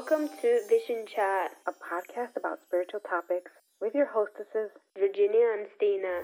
[0.00, 3.50] Welcome to Vision Chat, a podcast about spiritual topics
[3.82, 6.22] with your hostesses, Virginia and Stina.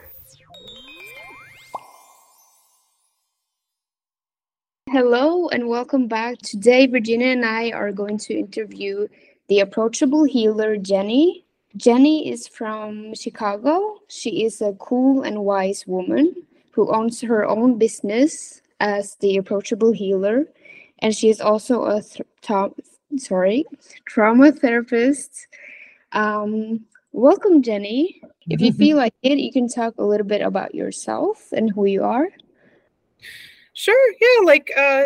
[4.91, 6.39] Hello and welcome back.
[6.39, 9.09] Today, Virginia and I are going to interview
[9.49, 11.45] the approachable healer, Jenny.
[11.77, 14.01] Jenny is from Chicago.
[14.09, 16.35] She is a cool and wise woman
[16.71, 20.47] who owns her own business as the approachable healer,
[21.01, 22.27] and she is also a th-
[23.19, 23.65] sorry
[24.07, 25.49] trauma therapist.
[26.13, 28.21] Um, welcome, Jenny.
[28.49, 31.87] If you feel like it, you can talk a little bit about yourself and who
[31.87, 32.29] you are.
[33.73, 34.13] Sure.
[34.21, 34.47] Yeah.
[34.47, 35.05] Like, uh,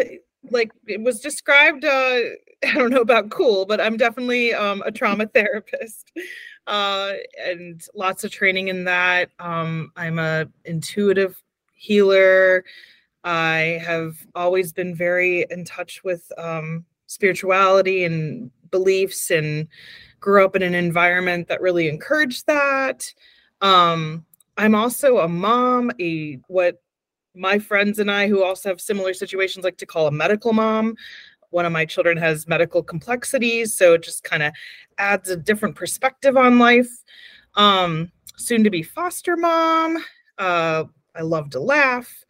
[0.50, 1.84] like it was described.
[1.84, 2.20] Uh,
[2.64, 6.12] I don't know about cool, but I'm definitely um, a trauma therapist,
[6.66, 7.12] uh,
[7.42, 9.30] and lots of training in that.
[9.38, 11.42] Um, I'm a intuitive
[11.72, 12.64] healer.
[13.24, 19.66] I have always been very in touch with um, spirituality and beliefs, and
[20.20, 23.12] grew up in an environment that really encouraged that.
[23.60, 24.24] Um,
[24.56, 26.82] I'm also a mom, a what
[27.34, 30.94] my friends and I, who also have similar situations, like to call a medical mom.
[31.50, 34.52] One of my children has medical complexities, so it just kind of
[34.98, 36.90] adds a different perspective on life.
[37.54, 40.04] Um, soon to be foster mom.
[40.38, 42.24] Uh, I love to laugh.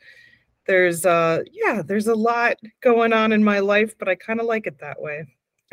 [0.71, 4.47] There's uh yeah, there's a lot going on in my life, but I kind of
[4.47, 5.27] like it that way.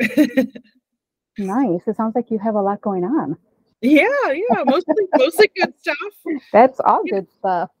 [1.38, 1.82] nice.
[1.86, 3.36] It sounds like you have a lot going on.
[3.80, 5.96] Yeah, yeah, mostly mostly good stuff.
[6.52, 7.70] That's all good stuff.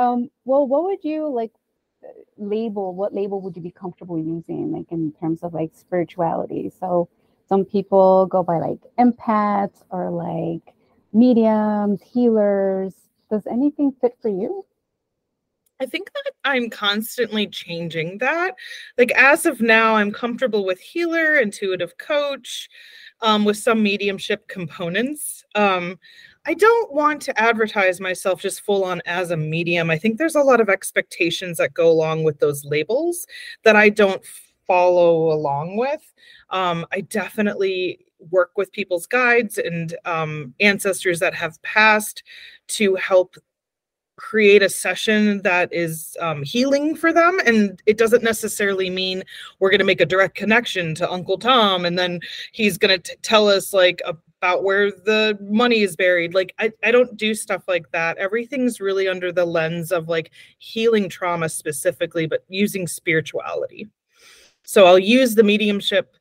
[0.00, 1.50] Um, well, what would you like
[2.36, 2.94] label?
[2.94, 6.70] What label would you be comfortable using, like in terms of like spirituality?
[6.78, 7.08] So
[7.48, 10.72] some people go by like empaths or like
[11.12, 12.94] mediums, healers.
[13.28, 14.64] Does anything fit for you?
[15.80, 18.54] I think that I'm constantly changing that.
[18.96, 22.68] Like as of now, I'm comfortable with healer, intuitive coach,
[23.20, 25.44] um, with some mediumship components.
[25.54, 25.98] Um,
[26.46, 29.90] I don't want to advertise myself just full on as a medium.
[29.90, 33.26] I think there's a lot of expectations that go along with those labels
[33.64, 34.24] that I don't
[34.66, 36.02] follow along with.
[36.50, 42.22] Um, I definitely work with people's guides and um, ancestors that have passed
[42.68, 43.36] to help
[44.18, 49.22] create a session that is um, healing for them and it doesn't necessarily mean
[49.60, 52.20] we're going to make a direct connection to uncle tom and then
[52.52, 54.02] he's going to tell us like
[54.40, 56.32] about where the money is buried.
[56.32, 58.18] Like I, I don't do stuff like that.
[58.18, 63.88] Everything's really under the lens of like healing trauma specifically but using spirituality.
[64.64, 66.14] So i'll use the mediumship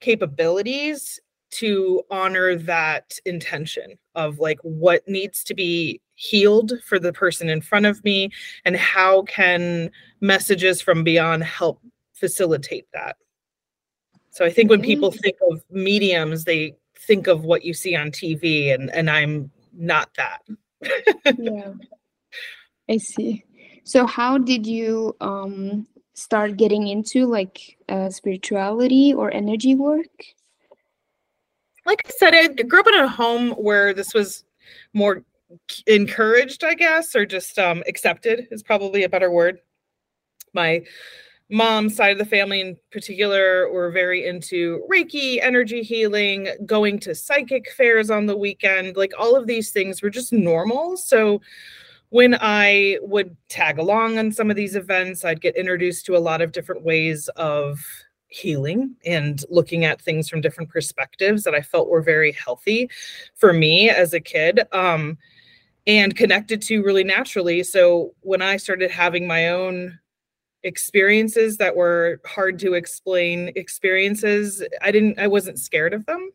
[0.00, 1.20] capabilities
[1.50, 7.60] to honor that intention of like what needs to be healed for the person in
[7.60, 8.30] front of me
[8.64, 9.90] and how can
[10.20, 11.80] messages from beyond help
[12.14, 13.16] facilitate that?
[14.30, 18.10] So i think when people think of mediums they think of what you see on
[18.10, 20.42] tv and and i'm not that.
[21.38, 21.72] Yeah.
[22.88, 23.44] I see.
[23.84, 30.12] So how did you um start getting into like uh, spirituality or energy work?
[31.86, 34.44] Like I said, I grew up in a home where this was
[34.92, 35.24] more
[35.86, 39.58] encouraged, I guess, or just um, accepted is probably a better word.
[40.54, 40.82] My
[41.50, 47.14] mom's side of the family in particular were very into Reiki, energy healing, going to
[47.14, 48.96] psychic fairs on the weekend.
[48.96, 50.96] Like all of these things were just normal.
[50.96, 51.40] So
[52.08, 56.18] when I would tag along on some of these events, I'd get introduced to a
[56.18, 57.84] lot of different ways of
[58.28, 62.90] healing and looking at things from different perspectives that I felt were very healthy
[63.34, 65.18] for me as a kid um,
[65.86, 67.62] and connected to really naturally.
[67.62, 69.98] So when I started having my own
[70.62, 76.30] experiences that were hard to explain experiences, I didn't, I wasn't scared of them.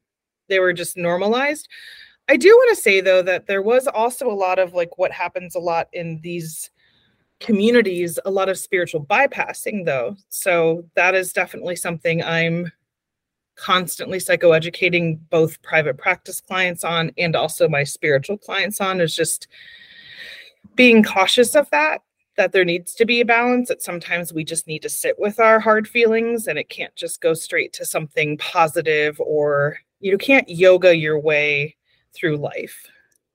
[0.49, 1.67] They were just normalized.
[2.29, 5.11] I do want to say though that there was also a lot of like what
[5.11, 6.69] happens a lot in these
[7.39, 12.71] communities a lot of spiritual bypassing though so that is definitely something i'm
[13.57, 19.47] constantly psychoeducating both private practice clients on and also my spiritual clients on is just
[20.75, 22.01] being cautious of that
[22.35, 25.39] that there needs to be a balance that sometimes we just need to sit with
[25.39, 30.47] our hard feelings and it can't just go straight to something positive or you can't
[30.47, 31.75] yoga your way
[32.13, 32.87] through life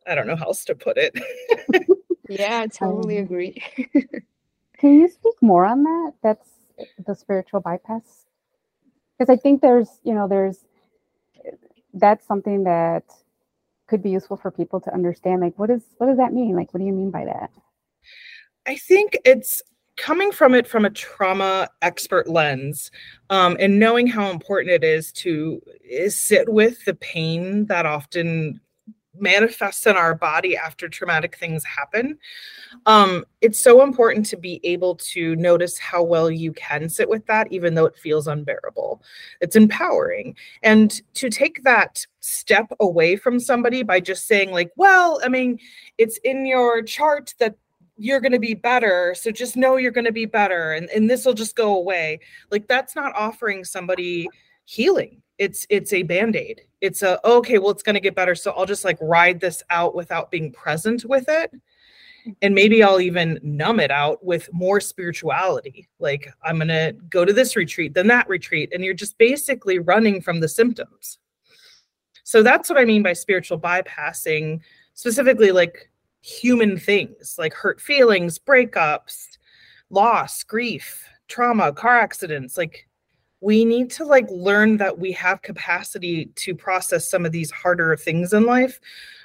[0.07, 1.13] i don't know how else to put it
[2.29, 3.63] Yeah, I totally um, agree.
[4.79, 6.13] can you speak more on that?
[6.23, 6.49] That's
[7.07, 8.25] the spiritual bypass.
[9.23, 10.65] Because I think there's, you know, there's
[11.95, 13.05] that's something that
[13.87, 15.41] could be useful for people to understand.
[15.41, 16.57] Like, what is what does that mean?
[16.57, 17.51] Like, what do you mean by that?
[18.67, 19.63] I think it's
[19.97, 22.91] coming from it from a trauma expert lens
[23.31, 28.61] um, and knowing how important it is to is sit with the pain that often
[29.19, 32.19] manifests in our body after traumatic things happen.
[32.87, 37.27] Um, it's so important to be able to notice how well you can sit with
[37.27, 39.03] that even though it feels unbearable.
[39.41, 40.37] It's empowering.
[40.63, 45.59] And to take that step away from somebody by just saying like well i mean
[45.99, 47.57] it's in your chart that
[47.97, 51.09] you're going to be better so just know you're going to be better and, and
[51.09, 52.19] this will just go away.
[52.51, 54.29] Like that's not offering somebody
[54.65, 55.23] healing.
[55.39, 56.63] It's it's a band-aid.
[56.81, 59.41] It's a oh, okay well it's going to get better so i'll just like ride
[59.41, 61.51] this out without being present with it.
[62.25, 62.55] And mm-hmm.
[62.55, 67.33] maybe i'll even numb it out with more spirituality like i'm going to go to
[67.33, 71.19] this retreat then that retreat and you're just basically running from the symptoms.
[72.25, 74.61] So that's what i mean by spiritual bypassing
[74.95, 75.91] specifically like
[76.23, 79.27] human things like hurt feelings, breakups,
[79.91, 82.57] loss, grief, trauma, car accidents.
[82.57, 82.89] Like
[83.43, 87.97] we need to like learn that we have capacity to process some of these harder
[87.97, 88.81] things in life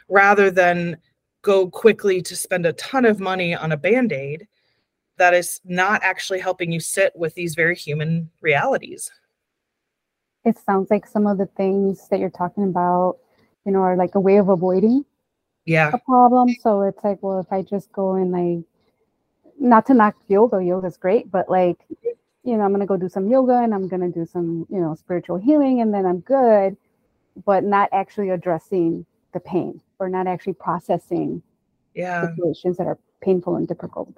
[0.09, 0.97] rather than
[1.43, 4.47] go quickly to spend a ton of money on a band-aid
[5.17, 9.11] that is not actually helping you sit with these very human realities.
[10.43, 13.17] It sounds like some of the things that you're talking about,
[13.65, 15.05] you know, are like a way of avoiding
[15.65, 16.55] yeah a problem.
[16.61, 18.65] So it's like, well, if I just go and like,
[19.59, 21.77] not to knock yoga, yoga's great, but like,
[22.47, 24.95] you know, I'm gonna go do some yoga and I'm gonna do some, you know,
[24.95, 26.77] spiritual healing, and then I'm good,
[27.45, 31.43] but not actually addressing the pain or not actually processing
[31.93, 34.17] yeah situations that are painful and difficult.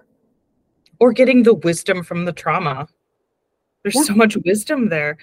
[1.00, 2.88] Or getting the wisdom from the trauma.
[3.84, 4.04] There's yeah.
[4.04, 5.18] so much wisdom there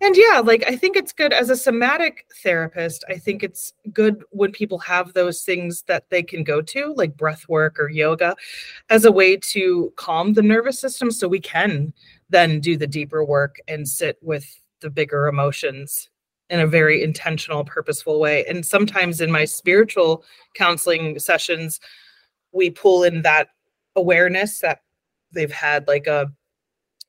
[0.00, 4.22] and yeah like i think it's good as a somatic therapist i think it's good
[4.30, 8.34] when people have those things that they can go to like breath work or yoga
[8.90, 11.92] as a way to calm the nervous system so we can
[12.28, 16.10] then do the deeper work and sit with the bigger emotions
[16.50, 18.44] in a very intentional purposeful way.
[18.46, 21.80] And sometimes in my spiritual counseling sessions
[22.52, 23.48] we pull in that
[23.96, 24.80] awareness that
[25.32, 26.30] they've had like a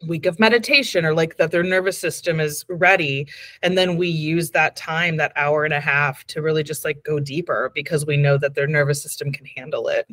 [0.05, 3.27] week of meditation or like that their nervous system is ready
[3.63, 7.03] and then we use that time that hour and a half to really just like
[7.03, 10.07] go deeper because we know that their nervous system can handle it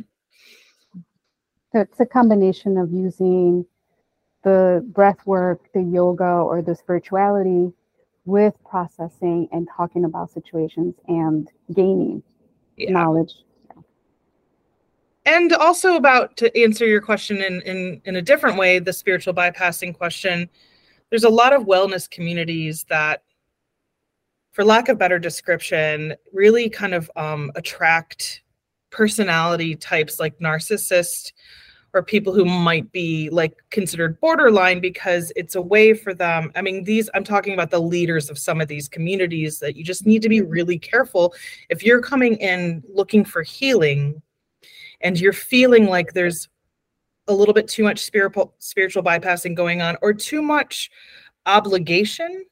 [1.72, 3.66] so it's a combination of using
[4.42, 7.70] the breath work the yoga or the spirituality
[8.24, 12.22] with processing and talking about situations and gaining
[12.78, 12.90] yeah.
[12.90, 13.34] knowledge
[15.26, 19.34] and also about to answer your question in, in in a different way the spiritual
[19.34, 20.48] bypassing question
[21.10, 23.22] there's a lot of wellness communities that
[24.52, 28.42] for lack of better description really kind of um, attract
[28.90, 31.32] personality types like narcissist
[31.92, 36.62] or people who might be like considered borderline because it's a way for them i
[36.62, 40.06] mean these i'm talking about the leaders of some of these communities that you just
[40.06, 41.34] need to be really careful.
[41.68, 44.20] If you're coming in looking for healing
[45.04, 46.48] and you're feeling like there's
[47.28, 50.90] a little bit too much spiritual spiritual bypassing going on or too much
[51.46, 52.44] obligation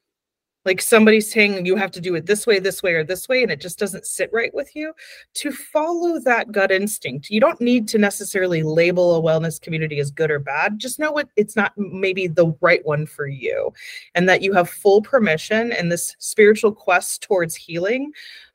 [0.65, 3.43] like somebody's saying you have to do it this way this way or this way
[3.43, 4.93] and it just doesn't sit right with you
[5.33, 7.29] to follow that gut instinct.
[7.29, 10.79] You don't need to necessarily label a wellness community as good or bad.
[10.79, 13.73] Just know what it's not maybe the right one for you
[14.15, 18.11] and that you have full permission in this spiritual quest towards healing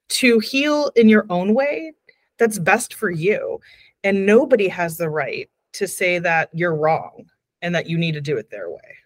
[0.08, 1.92] to heal in your own way
[2.38, 3.60] that's best for you
[4.04, 7.26] and nobody has the right to say that you're wrong
[7.62, 8.96] and that you need to do it their way.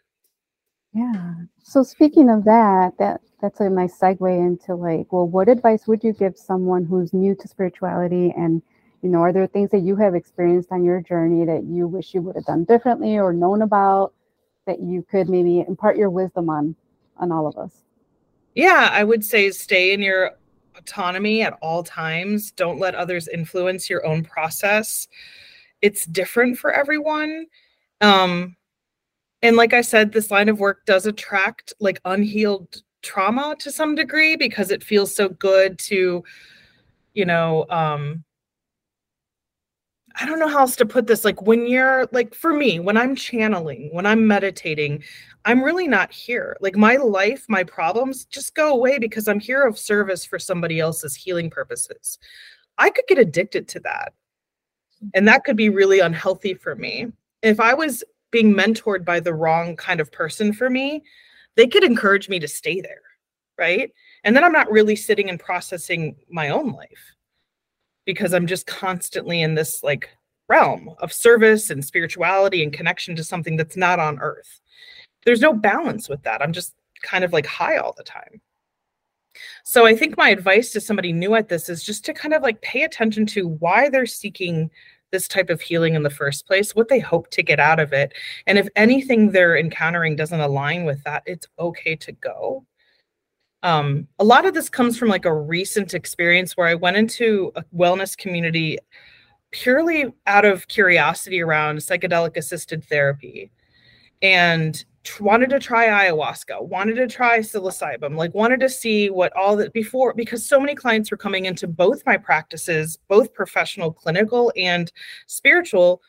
[0.94, 1.34] Yeah.
[1.62, 6.04] So speaking of that that that's a nice segue into like well what advice would
[6.04, 8.62] you give someone who's new to spirituality and
[9.02, 12.12] you know are there things that you have experienced on your journey that you wish
[12.12, 14.12] you would have done differently or known about
[14.66, 16.76] that you could maybe impart your wisdom on
[17.16, 17.72] on all of us?
[18.54, 20.32] Yeah i would say stay in your
[20.76, 22.50] autonomy at all times.
[22.52, 25.08] Don't let others influence your own process.
[25.80, 27.46] It's different for everyone.
[28.00, 28.56] Um,
[29.42, 33.94] and like I said, this line of work does attract like unhealed trauma to some
[33.94, 36.22] degree because it feels so good to,
[37.14, 38.24] you know, um,
[40.16, 41.24] I don't know how else to put this.
[41.24, 45.02] Like when you're like for me, when I'm channeling, when I'm meditating,
[45.44, 46.56] I'm really not here.
[46.60, 50.80] Like my life, my problems just go away because I'm here of service for somebody
[50.80, 52.18] else's healing purposes.
[52.78, 54.14] I could get addicted to that.
[55.14, 57.08] And that could be really unhealthy for me.
[57.42, 61.02] If I was being mentored by the wrong kind of person for me,
[61.56, 63.02] they could encourage me to stay there.
[63.58, 63.92] Right.
[64.24, 67.14] And then I'm not really sitting and processing my own life
[68.06, 70.08] because I'm just constantly in this like
[70.48, 74.60] realm of service and spirituality and connection to something that's not on earth.
[75.24, 76.42] There's no balance with that.
[76.42, 78.40] I'm just kind of like high all the time.
[79.64, 82.42] So I think my advice to somebody new at this is just to kind of
[82.42, 84.70] like pay attention to why they're seeking
[85.10, 87.92] this type of healing in the first place, what they hope to get out of
[87.92, 88.12] it.
[88.46, 92.64] And if anything they're encountering doesn't align with that, it's okay to go.
[93.62, 97.52] Um, a lot of this comes from like a recent experience where I went into
[97.54, 98.78] a wellness community
[99.52, 103.52] purely out of curiosity around psychedelic assisted therapy
[104.22, 104.84] and
[105.20, 109.72] wanted to try ayahuasca, wanted to try psilocybin, like wanted to see what all that
[109.72, 114.92] before because so many clients were coming into both my practices, both professional, clinical, and
[115.26, 116.02] spiritual,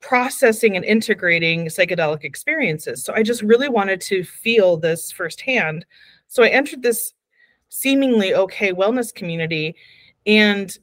[0.00, 3.02] processing and integrating psychedelic experiences.
[3.04, 5.84] So I just really wanted to feel this firsthand.
[6.28, 7.14] So I entered this
[7.68, 9.74] seemingly okay wellness community
[10.26, 10.76] and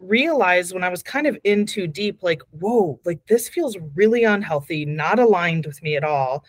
[0.00, 4.24] realized when I was kind of in too deep, like, whoa, like this feels really
[4.24, 6.44] unhealthy, not aligned with me at all.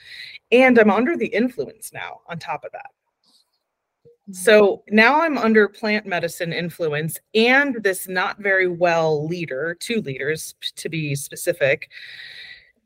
[0.52, 2.92] And I'm under the influence now on top of that.
[4.30, 4.36] Mm.
[4.36, 10.56] So now I'm under plant medicine influence and this not very well leader, two leaders
[10.78, 11.90] to be specific.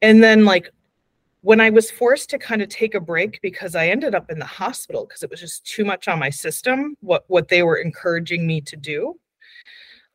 [0.01, 0.71] And then, like,
[1.41, 4.39] when I was forced to kind of take a break because I ended up in
[4.39, 7.77] the hospital because it was just too much on my system, what, what they were
[7.77, 9.15] encouraging me to do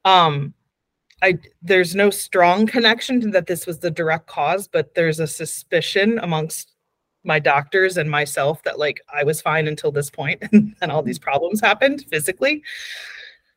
[0.04, 0.54] um,
[1.23, 5.26] I there's no strong connection to that this was the direct cause, but there's a
[5.26, 6.75] suspicion amongst
[7.25, 11.02] my doctors and myself that like I was fine until this point and, and all
[11.02, 12.62] these problems happened physically.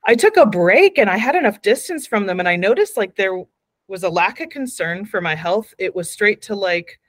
[0.05, 3.15] I took a break and I had enough distance from them and I noticed like
[3.15, 3.41] there
[3.87, 5.73] was a lack of concern for my health.
[5.77, 6.99] It was straight to like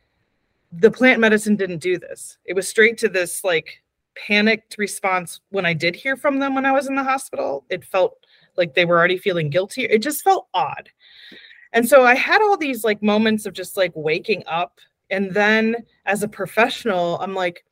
[0.70, 2.38] the plant medicine didn't do this.
[2.44, 3.82] It was straight to this like
[4.14, 7.64] panicked response when I did hear from them when I was in the hospital.
[7.68, 8.23] It felt
[8.56, 9.84] like they were already feeling guilty.
[9.84, 10.90] It just felt odd.
[11.72, 14.80] And so I had all these like moments of just like waking up.
[15.10, 17.64] And then as a professional, I'm like,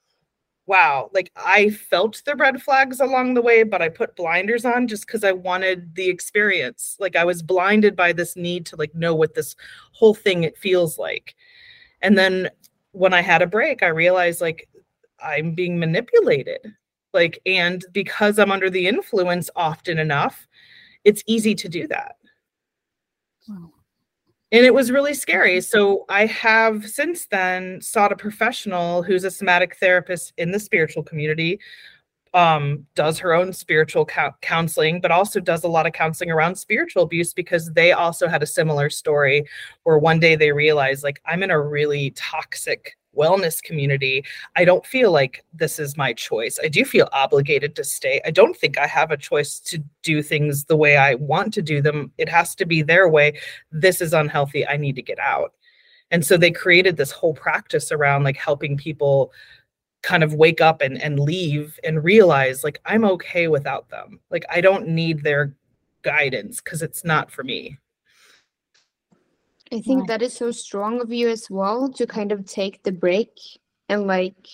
[0.66, 4.86] wow, like I felt the red flags along the way, but I put blinders on
[4.86, 6.96] just because I wanted the experience.
[7.00, 9.56] Like I was blinded by this need to like know what this
[9.92, 11.34] whole thing it feels like.
[12.00, 12.50] And then
[12.92, 14.68] when I had a break, I realized like
[15.20, 16.60] I'm being manipulated.
[17.12, 20.48] Like, and because I'm under the influence often enough,
[21.04, 22.16] it's easy to do that.
[23.48, 23.70] Wow.
[24.52, 25.60] And it was really scary.
[25.62, 31.02] So I have since then sought a professional who's a somatic therapist in the spiritual
[31.02, 31.58] community,
[32.34, 36.56] um, does her own spiritual co- counseling, but also does a lot of counseling around
[36.56, 39.46] spiritual abuse because they also had a similar story
[39.84, 44.24] where one day they realized, like, I'm in a really toxic wellness community,
[44.56, 46.58] I don't feel like this is my choice.
[46.62, 48.20] I do feel obligated to stay.
[48.24, 51.62] I don't think I have a choice to do things the way I want to
[51.62, 52.12] do them.
[52.18, 53.38] It has to be their way.
[53.70, 54.66] This is unhealthy.
[54.66, 55.54] I need to get out.
[56.10, 59.32] And so they created this whole practice around like helping people
[60.02, 64.20] kind of wake up and, and leave and realize like I'm okay without them.
[64.30, 65.54] Like I don't need their
[66.02, 67.78] guidance because it's not for me.
[69.72, 72.92] I think that is so strong of you as well to kind of take the
[72.92, 73.30] break
[73.88, 74.48] and like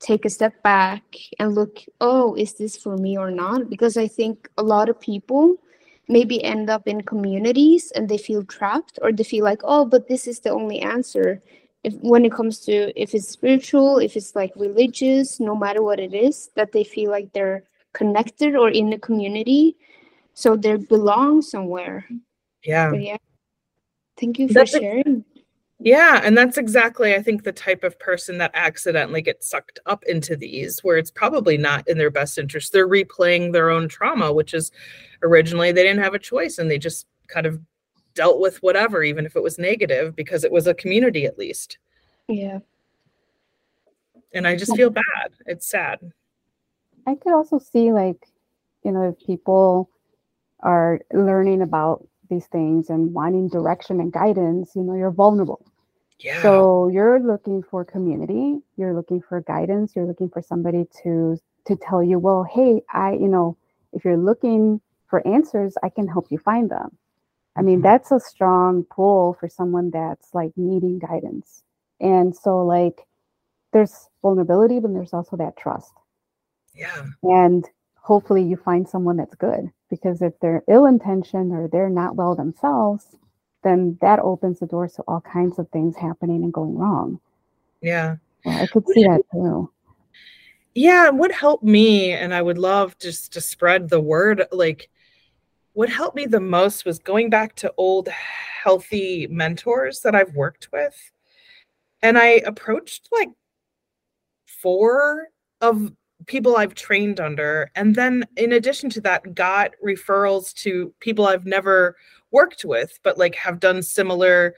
[0.00, 1.02] take a step back
[1.38, 3.68] and look, oh, is this for me or not?
[3.68, 5.56] Because I think a lot of people
[6.08, 10.08] maybe end up in communities and they feel trapped or they feel like, oh, but
[10.08, 11.42] this is the only answer.
[11.82, 16.00] If when it comes to if it's spiritual, if it's like religious, no matter what
[16.00, 19.76] it is, that they feel like they're connected or in a community.
[20.32, 22.06] So they belong somewhere.
[22.64, 22.90] Yeah.
[22.90, 23.16] But yeah.
[24.18, 25.24] Thank you for that's sharing.
[25.36, 25.40] A,
[25.80, 30.04] yeah, and that's exactly I think the type of person that accidentally gets sucked up
[30.04, 32.72] into these where it's probably not in their best interest.
[32.72, 34.70] They're replaying their own trauma, which is
[35.22, 37.60] originally they didn't have a choice and they just kind of
[38.14, 41.78] dealt with whatever even if it was negative because it was a community at least.
[42.28, 42.60] Yeah.
[44.32, 45.32] And I just feel bad.
[45.46, 46.00] It's sad.
[47.06, 48.28] I could also see like
[48.84, 49.90] you know if people
[50.60, 55.64] are learning about these things and wanting direction and guidance, you know, you're vulnerable.
[56.18, 56.40] Yeah.
[56.42, 61.76] So you're looking for community, you're looking for guidance, you're looking for somebody to to
[61.76, 63.56] tell you, well, hey, I, you know,
[63.92, 66.96] if you're looking for answers, I can help you find them.
[67.56, 67.84] I mean, mm-hmm.
[67.84, 71.62] that's a strong pull for someone that's like needing guidance.
[72.00, 73.06] And so like
[73.72, 75.92] there's vulnerability, but there's also that trust.
[76.74, 77.06] Yeah.
[77.22, 77.64] And
[78.04, 82.34] hopefully you find someone that's good because if they're ill intentioned or they're not well
[82.34, 83.16] themselves
[83.62, 87.18] then that opens the doors to all kinds of things happening and going wrong
[87.80, 89.70] yeah, yeah i could see that too
[90.74, 94.90] yeah what helped me and i would love just to spread the word like
[95.74, 100.70] what helped me the most was going back to old healthy mentors that I've worked
[100.72, 100.96] with.
[102.00, 103.28] And I approached like
[104.46, 105.28] four
[105.60, 105.92] of
[106.26, 107.70] people I've trained under.
[107.74, 111.96] And then in addition to that, got referrals to people I've never
[112.30, 114.54] worked with, but like have done similar.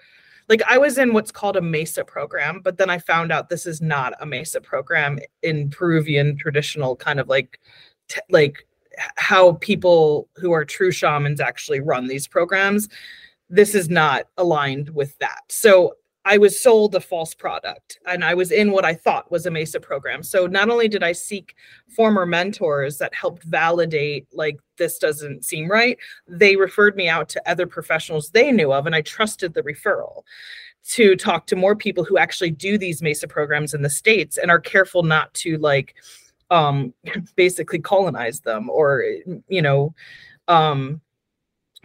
[0.49, 3.67] Like I was in what's called a MESA program, but then I found out this
[3.67, 7.61] is not a MESA program in Peruvian traditional kind of like
[8.09, 8.67] t- like
[9.17, 12.89] how people who are true shamans actually run these programs.
[13.51, 15.43] This is not aligned with that.
[15.49, 15.95] So
[16.27, 19.51] I was sold a false product and I was in what I thought was a
[19.51, 20.25] MESA program.
[20.25, 21.55] So not only did I seek
[21.89, 27.49] former mentors that helped validate, like, this doesn't seem right, they referred me out to
[27.49, 30.23] other professionals they knew of, and I trusted the referral
[30.89, 34.51] to talk to more people who actually do these MESA programs in the States and
[34.51, 35.95] are careful not to, like,
[36.51, 36.93] um
[37.37, 39.05] basically colonize them or
[39.49, 39.93] you know
[40.47, 41.01] um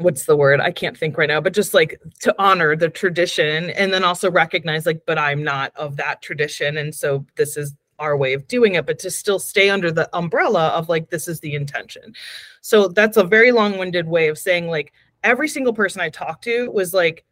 [0.03, 0.59] what's the word?
[0.59, 4.29] I can't think right now but just like to honor the tradition and then also
[4.29, 8.47] recognize like but i'm not of that tradition and so this is our way of
[8.47, 12.13] doing it but to still stay under the umbrella of like this is the intention.
[12.61, 14.93] So that's a very long-winded way of saying like
[15.23, 17.23] every single person i talked to was like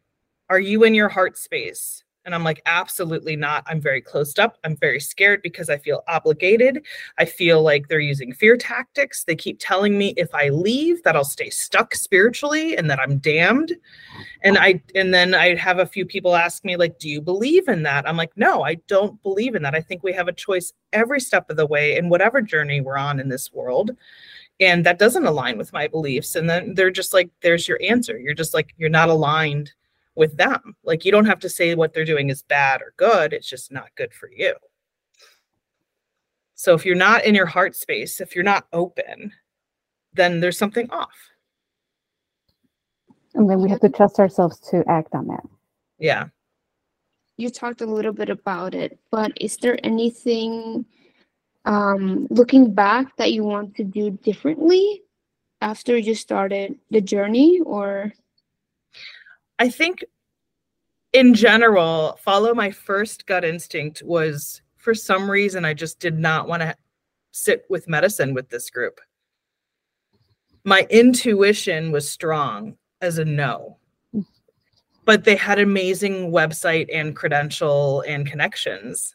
[0.48, 3.64] are you in your heart space and I'm like, absolutely not.
[3.66, 4.58] I'm very closed up.
[4.64, 6.84] I'm very scared because I feel obligated.
[7.18, 9.24] I feel like they're using fear tactics.
[9.24, 13.18] They keep telling me if I leave that I'll stay stuck spiritually and that I'm
[13.18, 13.74] damned.
[14.42, 17.68] And I and then I have a few people ask me like, "Do you believe
[17.68, 19.74] in that?" I'm like, "No, I don't believe in that.
[19.74, 22.98] I think we have a choice every step of the way in whatever journey we're
[22.98, 23.92] on in this world."
[24.60, 26.34] And that doesn't align with my beliefs.
[26.34, 28.18] And then they're just like, "There's your answer.
[28.18, 29.72] You're just like you're not aligned
[30.14, 30.76] with them.
[30.84, 33.72] Like you don't have to say what they're doing is bad or good, it's just
[33.72, 34.54] not good for you.
[36.54, 39.32] So if you're not in your heart space, if you're not open,
[40.12, 41.16] then there's something off.
[43.34, 45.44] And then we have to trust ourselves to act on that.
[45.98, 46.26] Yeah.
[47.36, 50.84] You talked a little bit about it, but is there anything
[51.64, 55.02] um, looking back that you want to do differently
[55.62, 58.12] after you started the journey or
[59.60, 60.02] I think
[61.12, 66.48] in general, follow my first gut instinct was for some reason I just did not
[66.48, 66.74] want to
[67.32, 69.00] sit with medicine with this group.
[70.64, 73.76] My intuition was strong as a no.
[75.04, 79.14] But they had amazing website and credential and connections.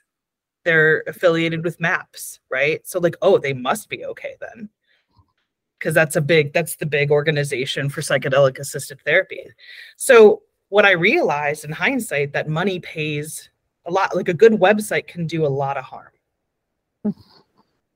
[0.64, 2.86] They're affiliated with MAPS, right?
[2.88, 4.70] So like, oh, they must be okay then
[5.86, 9.46] because that's a big that's the big organization for psychedelic assisted therapy.
[9.98, 13.52] So what i realized in hindsight that money pays
[13.86, 16.12] a lot like a good website can do a lot of harm.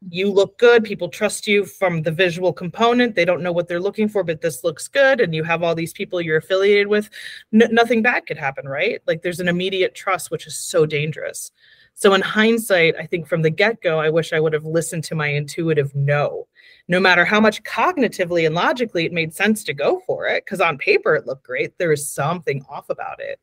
[0.08, 3.82] You look good people trust you from the visual component they don't know what they're
[3.82, 7.10] looking for but this looks good and you have all these people you're affiliated with
[7.52, 9.02] N- nothing bad could happen right?
[9.08, 11.52] Like there's an immediate trust which is so dangerous
[12.00, 15.16] so in hindsight i think from the get-go i wish i would have listened to
[15.16, 16.48] my intuitive no
[16.90, 20.60] no matter how much cognitively and logically it made sense to go for it, because
[20.60, 23.40] on paper it looked great, there was something off about it.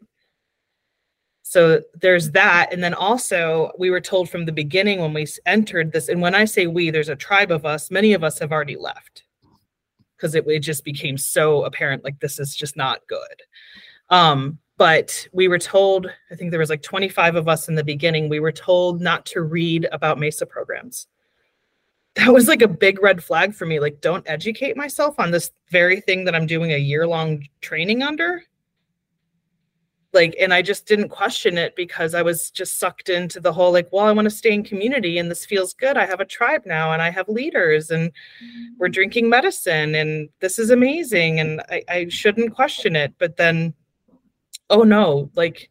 [1.42, 2.73] So there's that.
[2.73, 6.35] And then also, we were told from the beginning when we entered this, and when
[6.35, 9.23] I say we, there's a tribe of us, many of us have already left
[10.16, 13.42] because it, it just became so apparent like this is just not good.
[14.11, 17.84] Um, but we were told, I think there was like 25 of us in the
[17.84, 21.06] beginning, we were told not to read about MESA programs
[22.16, 23.78] that was like a big red flag for me.
[23.78, 28.02] Like, don't educate myself on this very thing that I'm doing a year long training
[28.02, 28.42] under.
[30.14, 33.70] Like, and I just didn't question it because I was just sucked into the whole
[33.70, 35.98] like, well, I want to stay in community and this feels good.
[35.98, 38.10] I have a tribe now and I have leaders and
[38.78, 38.92] we're mm-hmm.
[38.92, 41.38] drinking medicine and this is amazing.
[41.38, 43.12] And I, I shouldn't question it.
[43.18, 43.74] But then,
[44.70, 45.70] oh no, like,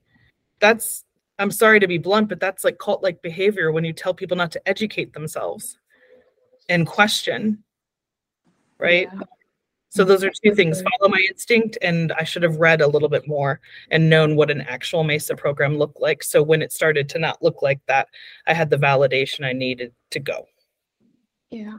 [0.60, 1.04] that's,
[1.38, 4.38] I'm sorry to be blunt, but that's like cult like behavior when you tell people
[4.38, 5.78] not to educate themselves
[6.70, 7.64] and question
[8.78, 9.08] right?
[9.12, 9.22] Yeah.
[9.90, 13.10] so those are two things follow my instinct and i should have read a little
[13.10, 13.60] bit more
[13.92, 16.24] and known what an actual mesa program looked like.
[16.24, 18.08] So when it started to not look like that
[18.48, 20.48] i had the validation i needed to go.
[21.50, 21.78] Yeah.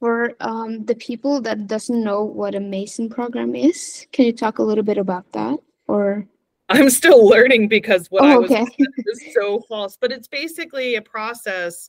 [0.00, 4.58] For um, the people that doesn't know what a Mesa program is can you talk
[4.58, 5.58] a little bit about that?
[5.86, 6.26] Or
[6.68, 8.66] i'm still learning because what oh, i was okay.
[9.06, 11.88] is so false but it's basically a process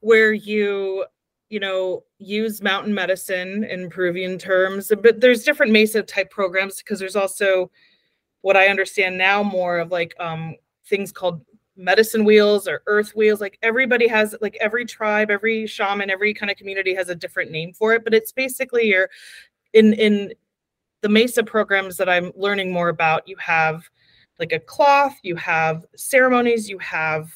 [0.00, 1.04] where you
[1.48, 6.98] you know, use mountain medicine in Peruvian terms, but there's different Mesa type programs because
[6.98, 7.70] there's also
[8.40, 11.40] what I understand now more of like um, things called
[11.76, 13.40] medicine wheels or earth wheels.
[13.40, 17.50] Like everybody has, like every tribe, every shaman, every kind of community has a different
[17.52, 19.08] name for it, but it's basically your
[19.72, 20.32] in in
[21.02, 23.88] the Mesa programs that I'm learning more about, you have
[24.38, 27.30] like a cloth, you have ceremonies, you have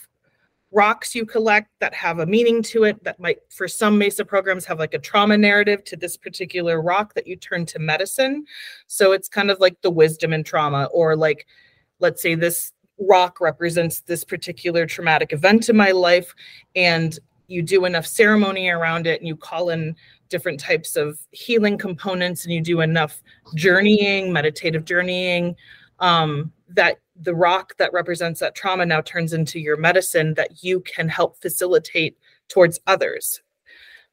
[0.73, 4.65] rocks you collect that have a meaning to it that might for some mesa programs
[4.65, 8.45] have like a trauma narrative to this particular rock that you turn to medicine.
[8.87, 11.47] So it's kind of like the wisdom and trauma or like
[11.99, 16.35] let's say this rock represents this particular traumatic event in my life
[16.77, 19.97] and you do enough ceremony around it and you call in
[20.29, 23.23] different types of healing components and you do enough
[23.57, 25.57] journeying meditative journeying
[25.99, 30.81] um, that the rock that represents that trauma now turns into your medicine that you
[30.81, 32.17] can help facilitate
[32.49, 33.43] towards others.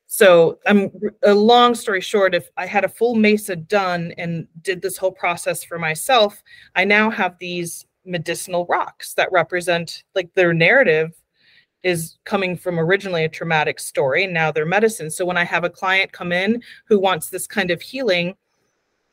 [0.08, 0.90] So I'm
[1.24, 5.12] a long story short, if I had a full mesa done and did this whole
[5.12, 6.42] process for myself,
[6.76, 11.22] I now have these medicinal rocks that represent like their narrative
[11.84, 15.10] is coming from originally a traumatic story and now they're medicine.
[15.10, 18.36] So when I have a client come in who wants this kind of healing,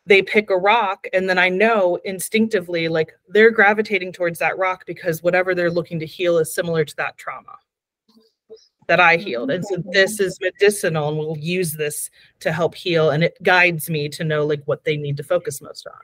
[0.06, 4.84] they pick a rock and then i know instinctively like they're gravitating towards that rock
[4.86, 7.56] because whatever they're looking to heal is similar to that trauma
[8.86, 13.10] that i healed and so this is medicinal and we'll use this to help heal
[13.10, 16.00] and it guides me to know like what they need to focus most on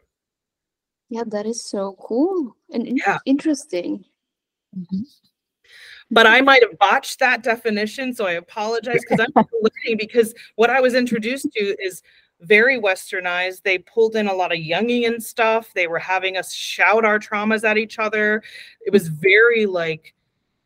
[1.10, 3.18] yeah that is so cool and in- Yeah.
[3.26, 4.04] interesting
[4.78, 5.02] Mhm.
[6.12, 10.70] but I might have botched that definition, so I apologize because I'm looking because what
[10.70, 12.02] I was introduced to is
[12.40, 13.62] very westernized.
[13.62, 15.72] They pulled in a lot of Jungian stuff.
[15.74, 18.42] They were having us shout our traumas at each other.
[18.84, 20.14] It was very like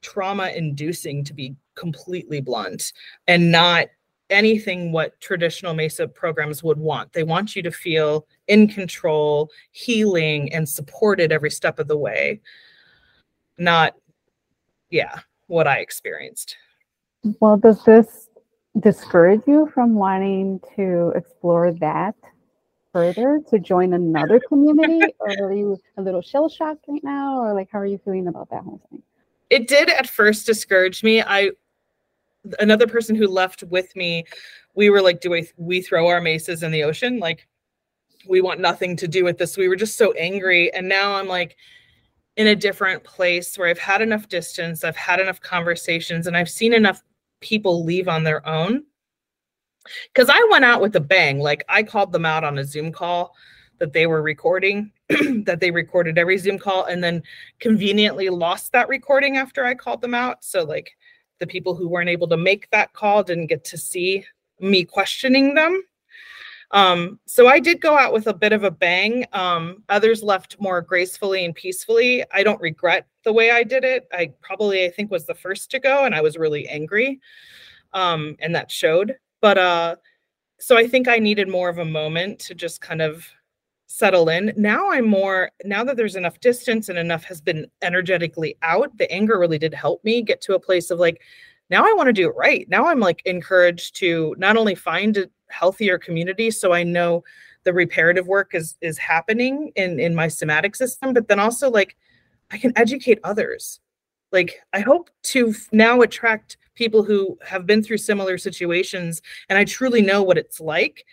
[0.02, 2.92] trauma inducing to be completely blunt
[3.26, 3.88] and not
[4.30, 7.12] anything what traditional Mesa programs would want.
[7.12, 12.40] They want you to feel in control, healing, and supported every step of the way.
[13.58, 13.94] Not,
[14.90, 16.56] yeah, what I experienced.
[17.40, 18.23] Well, does this
[18.80, 22.14] discourage you from wanting to explore that
[22.92, 25.00] further to join another community?
[25.20, 27.40] or are you a little shell shocked right now?
[27.40, 29.02] Or like, how are you feeling about that whole thing?
[29.50, 31.50] it did at first discourage me i
[32.58, 34.24] another person who left with me
[34.74, 37.46] we were like do we, we throw our mesas in the ocean like
[38.26, 41.28] we want nothing to do with this we were just so angry and now i'm
[41.28, 41.56] like
[42.36, 46.50] in a different place where i've had enough distance i've had enough conversations and i've
[46.50, 47.02] seen enough
[47.44, 48.82] people leave on their own
[50.12, 52.90] because i went out with a bang like i called them out on a zoom
[52.90, 53.34] call
[53.78, 54.90] that they were recording
[55.44, 57.22] that they recorded every zoom call and then
[57.60, 60.44] conveniently lost that recording after I called them out.
[60.44, 60.96] So like
[61.40, 64.24] the people who weren't able to make that call didn't get to see
[64.60, 65.82] me questioning them.
[66.74, 69.24] Um, so I did go out with a bit of a bang.
[69.32, 72.24] Um, others left more gracefully and peacefully.
[72.32, 74.06] I don't regret the way I did it.
[74.12, 77.20] I probably I think was the first to go, and I was really angry,
[77.92, 79.16] um, and that showed.
[79.40, 79.96] But uh,
[80.58, 83.24] so I think I needed more of a moment to just kind of
[83.86, 84.52] settle in.
[84.56, 89.10] Now I'm more, now that there's enough distance and enough has been energetically out, the
[89.12, 91.22] anger really did help me get to a place of like,
[91.70, 92.68] now I want to do it right.
[92.68, 97.22] Now I'm like encouraged to not only find a healthier community so I know
[97.64, 101.96] the reparative work is is happening in in my somatic system, but then also like
[102.50, 103.80] I can educate others.
[104.32, 109.64] Like I hope to now attract people who have been through similar situations and I
[109.64, 111.04] truly know what it's like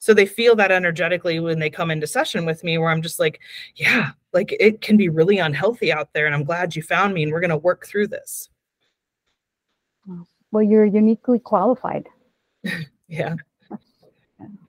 [0.00, 3.18] so they feel that energetically when they come into session with me where i'm just
[3.18, 3.40] like
[3.74, 7.24] yeah like it can be really unhealthy out there and i'm glad you found me
[7.24, 8.48] and we're going to work through this
[10.50, 12.08] Well, you're uniquely qualified.
[13.08, 13.34] yeah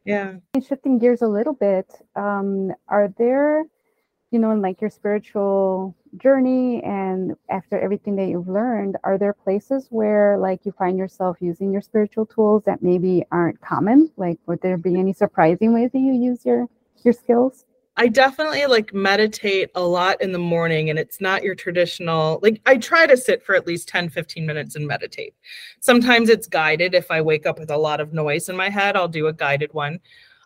[0.09, 3.63] yeah shifting gears a little bit, um, are there,
[4.31, 9.33] you know, in like your spiritual journey and after everything that you've learned, are there
[9.33, 14.11] places where like you find yourself using your spiritual tools that maybe aren't common?
[14.17, 16.67] Like, would there be any surprising ways that you use your
[17.03, 17.65] your skills?
[17.99, 22.61] I definitely like meditate a lot in the morning and it's not your traditional like
[22.65, 25.35] I try to sit for at least 10 15 minutes and meditate.
[25.81, 28.95] Sometimes it's guided if I wake up with a lot of noise in my head,
[28.95, 29.99] I'll do a guided one.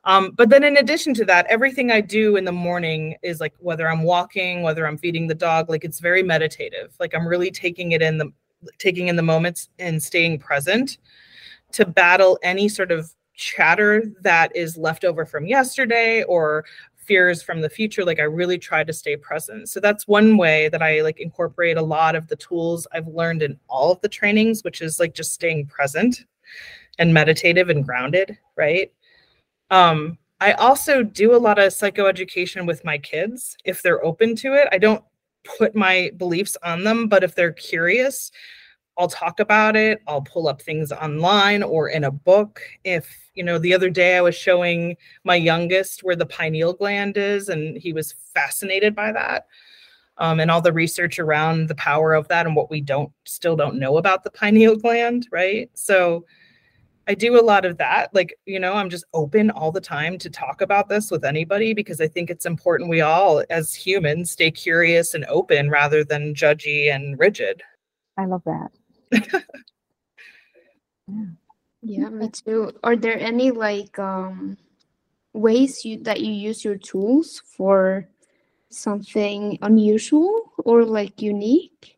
[0.04, 3.54] Um, but then in addition to that, everything I do in the morning is like
[3.60, 6.96] whether I'm walking, whether I'm feeding the dog, like it's very meditative.
[7.00, 8.34] Like I'm really taking it in the
[8.80, 10.98] taking in the moments and staying present
[11.74, 16.66] to battle any sort of chatter that is left over from yesterday or
[17.04, 19.70] fears from the future like i really try to stay present.
[19.70, 23.44] So that's one way that i like incorporate a lot of the tools i've learned
[23.44, 26.26] in all of the trainings which is like just staying present
[27.00, 28.92] and meditative and grounded right?
[29.70, 34.54] Um i also do a lot of psychoeducation with my kids if they're open to
[34.54, 34.68] it.
[34.72, 35.04] I don't
[35.58, 38.32] put my beliefs on them but if they're curious
[38.98, 40.02] I'll talk about it.
[40.08, 42.62] I'll pull up things online or in a book.
[42.84, 47.18] If, you know, the other day I was showing my youngest where the pineal gland
[47.18, 49.48] is, and he was fascinated by that.
[50.20, 53.56] Um, and all the research around the power of that and what we don't still
[53.56, 55.72] don't know about the pineal gland, right?
[55.74, 56.26] So
[57.08, 58.14] I do a lot of that.
[58.14, 61.74] Like, you know, I'm just open all the time to talk about this with anybody
[61.74, 66.36] because I think it's important we all, as humans, stay curious and open rather than
[66.36, 67.64] judgy and rigid.
[68.18, 68.72] I love that.
[71.82, 72.10] Yeah.
[72.10, 72.71] me too.
[72.84, 74.58] Are there any like um
[75.34, 78.08] ways you that you use your tools for
[78.69, 81.97] something unusual or like unique?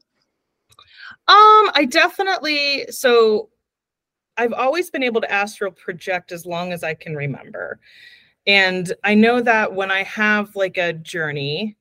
[1.27, 3.49] Um, I definitely so
[4.37, 7.79] I've always been able to astral project as long as I can remember.
[8.47, 11.77] And I know that when I have like a journey,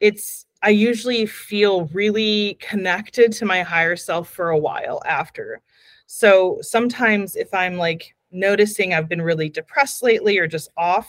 [0.00, 5.60] it's I usually feel really connected to my higher self for a while after.
[6.06, 11.06] So sometimes if I'm like noticing I've been really depressed lately or just off,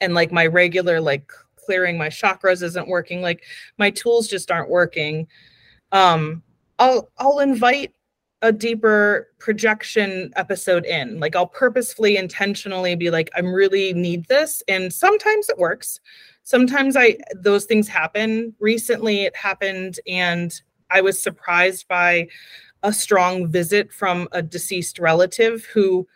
[0.00, 3.44] and like my regular like clearing my chakras isn't working, like
[3.78, 5.28] my tools just aren't working,
[5.92, 6.42] um,
[6.80, 7.94] I'll I'll invite
[8.44, 11.18] a deeper projection episode in.
[11.18, 14.62] Like I'll purposefully intentionally be like, I'm really need this.
[14.68, 15.98] And sometimes it works
[16.44, 18.54] sometimes I those things happen.
[18.60, 20.54] Recently it happened and
[20.90, 22.28] I was surprised by
[22.82, 26.06] a strong visit from a deceased relative who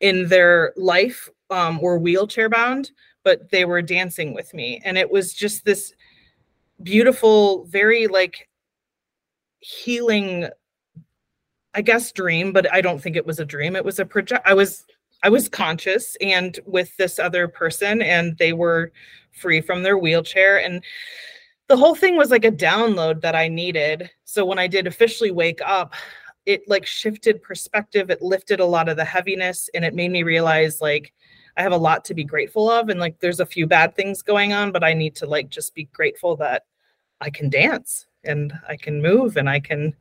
[0.00, 2.92] in their life um, were wheelchair bound,
[3.24, 4.80] but they were dancing with me.
[4.84, 5.92] And it was just this
[6.82, 8.48] beautiful, very like
[9.58, 10.48] healing,
[11.74, 13.76] I guess, dream, but I don't think it was a dream.
[13.76, 14.46] It was a project.
[14.46, 14.84] I was
[15.22, 18.92] I was conscious and with this other person, and they were
[19.32, 20.60] free from their wheelchair.
[20.60, 20.82] And
[21.68, 24.10] the whole thing was like a download that I needed.
[24.24, 25.94] So when I did officially wake up,
[26.46, 28.10] it like shifted perspective.
[28.10, 31.12] It lifted a lot of the heaviness and it made me realize like
[31.56, 32.90] I have a lot to be grateful of.
[32.90, 35.74] And like there's a few bad things going on, but I need to like just
[35.74, 36.64] be grateful that
[37.20, 39.94] I can dance and I can move and I can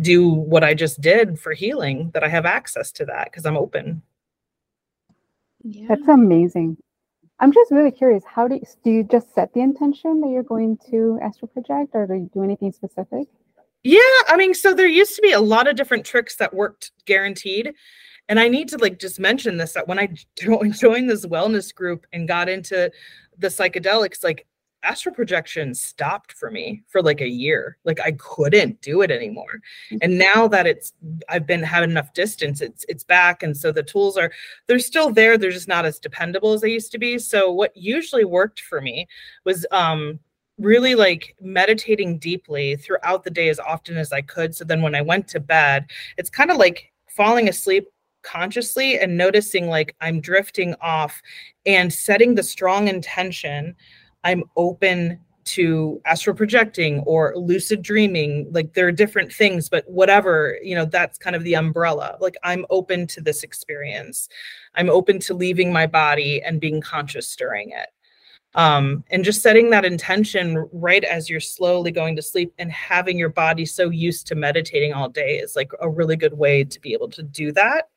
[0.00, 3.56] do what I just did for healing, that I have access to that because I'm
[3.56, 4.02] open.
[5.62, 5.86] Yeah.
[5.88, 6.76] That's amazing.
[7.40, 8.22] I'm just really curious.
[8.24, 11.90] How do you, do you just set the intention that you're going to astral project,
[11.94, 13.28] or do you do anything specific?
[13.82, 16.92] Yeah, I mean, so there used to be a lot of different tricks that worked
[17.04, 17.74] guaranteed,
[18.28, 22.06] and I need to like just mention this that when I joined this wellness group
[22.12, 22.90] and got into
[23.38, 24.46] the psychedelics, like
[24.84, 27.78] astral projection stopped for me for like a year.
[27.84, 29.60] Like I couldn't do it anymore.
[29.90, 29.96] Mm-hmm.
[30.02, 30.92] And now that it's
[31.28, 33.42] I've been having enough distance, it's it's back.
[33.42, 34.30] And so the tools are
[34.66, 35.38] they're still there.
[35.38, 37.18] They're just not as dependable as they used to be.
[37.18, 39.08] So what usually worked for me
[39.44, 40.20] was um
[40.58, 44.54] really like meditating deeply throughout the day as often as I could.
[44.54, 47.88] So then when I went to bed, it's kind of like falling asleep
[48.22, 51.20] consciously and noticing like I'm drifting off
[51.66, 53.76] and setting the strong intention
[54.24, 58.48] I'm open to astral projecting or lucid dreaming.
[58.50, 62.16] Like there are different things but whatever you know that's kind of the umbrella.
[62.20, 64.28] Like i'm open to this experience.
[64.74, 67.88] I'm open to leaving my body and being conscious during it.
[68.56, 73.18] Um, and just setting that intention right as you're slowly going to sleep and having
[73.18, 76.80] your body so used to meditating all day is like a really good way to
[76.80, 77.88] be able to do that.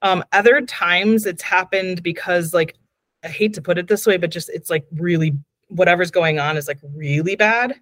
[0.00, 2.76] Um, other times it's happened because like
[3.24, 5.32] I hate to put it this way, but just it's like really
[5.68, 7.74] whatever's going on is like really bad,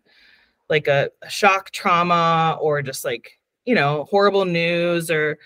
[0.68, 5.38] like a, a shock trauma or just like you know horrible news or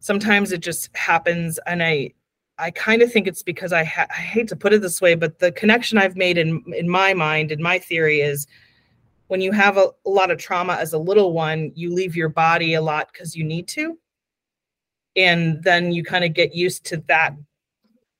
[0.00, 2.12] sometimes it just happens and I
[2.58, 5.14] I kind of think it's because I, ha- I hate to put it this way,
[5.14, 8.46] but the connection I've made in in my mind, in my theory, is
[9.28, 12.28] when you have a, a lot of trauma as a little one, you leave your
[12.28, 13.98] body a lot because you need to,
[15.16, 17.34] and then you kind of get used to that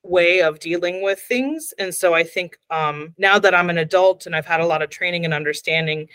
[0.03, 1.73] way of dealing with things.
[1.79, 4.81] And so I think um, now that I'm an adult and I've had a lot
[4.81, 6.09] of training and understanding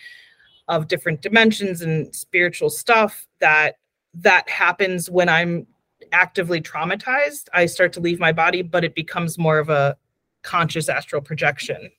[0.69, 3.77] of different dimensions and spiritual stuff, that
[4.15, 5.67] that happens when I'm
[6.13, 7.49] actively traumatized.
[7.55, 9.97] I start to leave my body, but it becomes more of a
[10.43, 11.91] conscious astral projection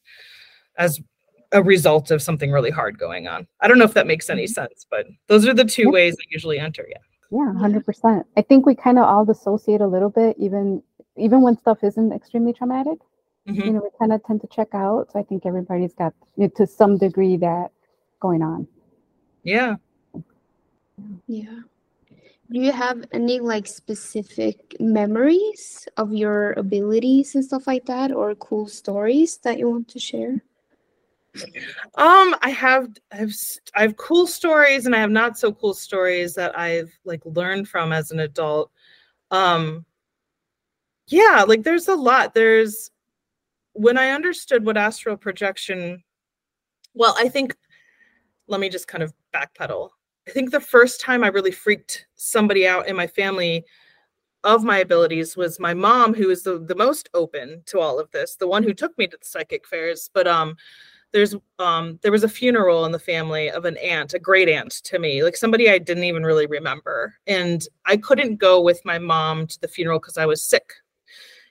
[0.77, 1.01] as
[1.51, 3.47] a result of something really hard going on.
[3.61, 4.53] I don't know if that makes any mm-hmm.
[4.53, 6.85] sense, but those are the two ways I usually enter.
[6.87, 6.97] Yeah.
[7.31, 8.23] Yeah, 100%.
[8.37, 10.81] I think we kind of all dissociate a little bit, even
[11.19, 12.99] even when stuff isn't extremely traumatic,
[13.47, 13.61] mm-hmm.
[13.61, 15.11] you know, we kind of tend to check out.
[15.11, 17.71] So I think everybody's got you know, to some degree that
[18.19, 18.67] going on.
[19.43, 19.75] Yeah.
[21.27, 21.59] Yeah.
[22.51, 28.33] Do you have any like specific memories of your abilities and stuff like that, or
[28.35, 30.43] cool stories that you want to share?
[31.95, 33.31] Um, I have I have
[33.75, 37.67] I have cool stories and I have not so cool stories that I've like learned
[37.67, 38.71] from as an adult.
[39.29, 39.85] Um
[41.09, 42.33] yeah, like there's a lot.
[42.33, 42.91] There's
[43.73, 46.03] when I understood what astral projection
[46.93, 47.55] well, I think
[48.47, 49.89] let me just kind of backpedal.
[50.27, 53.63] I think the first time I really freaked somebody out in my family
[54.43, 58.09] of my abilities was my mom, who is the, the most open to all of
[58.11, 60.09] this, the one who took me to the psychic fairs.
[60.13, 60.55] But um,
[61.11, 64.71] there's um, there was a funeral in the family of an aunt, a great aunt
[64.71, 68.99] to me, like somebody I didn't even really remember, and I couldn't go with my
[68.99, 70.73] mom to the funeral because I was sick,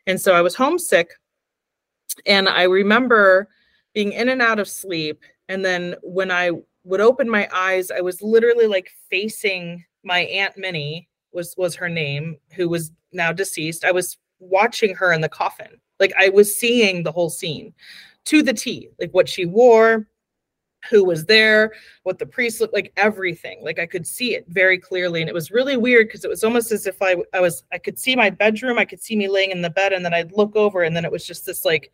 [0.08, 1.12] and so I was homesick.
[2.26, 3.48] And I remember
[3.94, 6.50] being in and out of sleep, and then when I
[6.82, 11.88] would open my eyes, I was literally like facing my aunt Minnie was was her
[11.88, 13.84] name, who was now deceased.
[13.84, 15.78] I was watching her in the coffin.
[16.00, 17.74] Like I was seeing the whole scene
[18.24, 20.08] to the T, like what she wore,
[20.88, 21.72] who was there,
[22.04, 23.60] what the priest looked like, everything.
[23.62, 25.20] Like I could see it very clearly.
[25.20, 27.78] And it was really weird because it was almost as if I I was I
[27.78, 30.32] could see my bedroom, I could see me laying in the bed, and then I'd
[30.32, 31.92] look over, and then it was just this like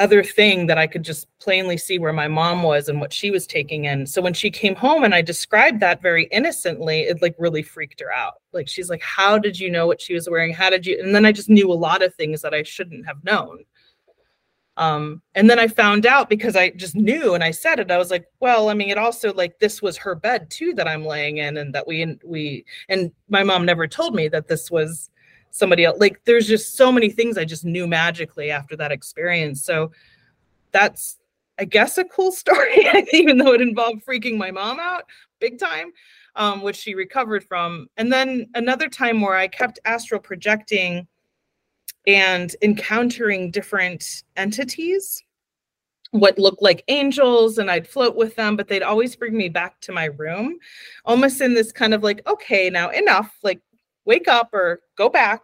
[0.00, 3.30] other thing that I could just plainly see where my mom was and what she
[3.30, 4.06] was taking in.
[4.06, 8.00] So when she came home and I described that very innocently, it like really freaked
[8.00, 8.34] her out.
[8.52, 10.52] Like she's like, "How did you know what she was wearing?
[10.52, 13.06] How did you?" And then I just knew a lot of things that I shouldn't
[13.06, 13.64] have known.
[14.76, 17.90] Um, and then I found out because I just knew and I said it.
[17.90, 20.88] I was like, "Well, I mean, it also like this was her bed too that
[20.88, 24.70] I'm laying in, and that we we and my mom never told me that this
[24.70, 25.10] was."
[25.54, 26.00] somebody else.
[26.00, 29.64] Like there's just so many things I just knew magically after that experience.
[29.64, 29.92] So
[30.72, 31.18] that's
[31.58, 35.04] I guess a cool story, even though it involved freaking my mom out
[35.40, 35.92] big time,
[36.36, 37.86] um, which she recovered from.
[37.96, 41.06] And then another time where I kept astral projecting
[42.06, 45.22] and encountering different entities,
[46.10, 49.80] what looked like angels, and I'd float with them, but they'd always bring me back
[49.80, 50.58] to my room,
[51.04, 53.60] almost in this kind of like, okay, now enough, like
[54.04, 55.42] wake up or go back.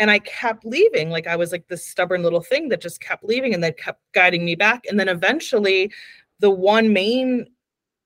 [0.00, 3.24] And i kept leaving like i was like this stubborn little thing that just kept
[3.24, 4.84] leaving and then kept guiding me back.
[4.88, 5.92] And then eventually
[6.38, 7.46] the one main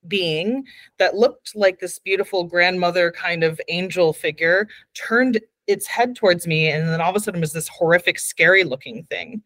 [0.08, 0.64] being
[0.98, 5.38] that looked like this beautiful grandmother kind of angel figure turned
[5.72, 9.04] its head towards me and then all of a sudden was this horrific scary looking
[9.04, 9.42] thing.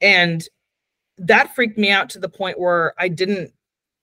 [0.00, 0.46] And
[1.18, 3.52] that freaked me out to the point where i didn't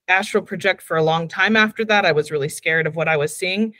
[0.08, 2.06] astral project for a long time after that.
[2.06, 3.74] I was really scared of what i was seeing.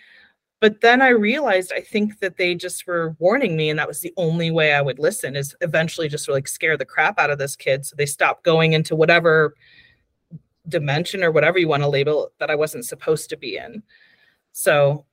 [0.60, 4.00] But then i realized i think that they just were warning me and that was
[4.00, 7.38] the only way i would listen is eventually just like scare the crap out of
[7.38, 7.84] this kid.
[7.84, 9.54] So they stopped going into whatever
[10.68, 13.82] dimension or whatever you want to label that i wasn't supposed to be in.
[14.52, 15.04] So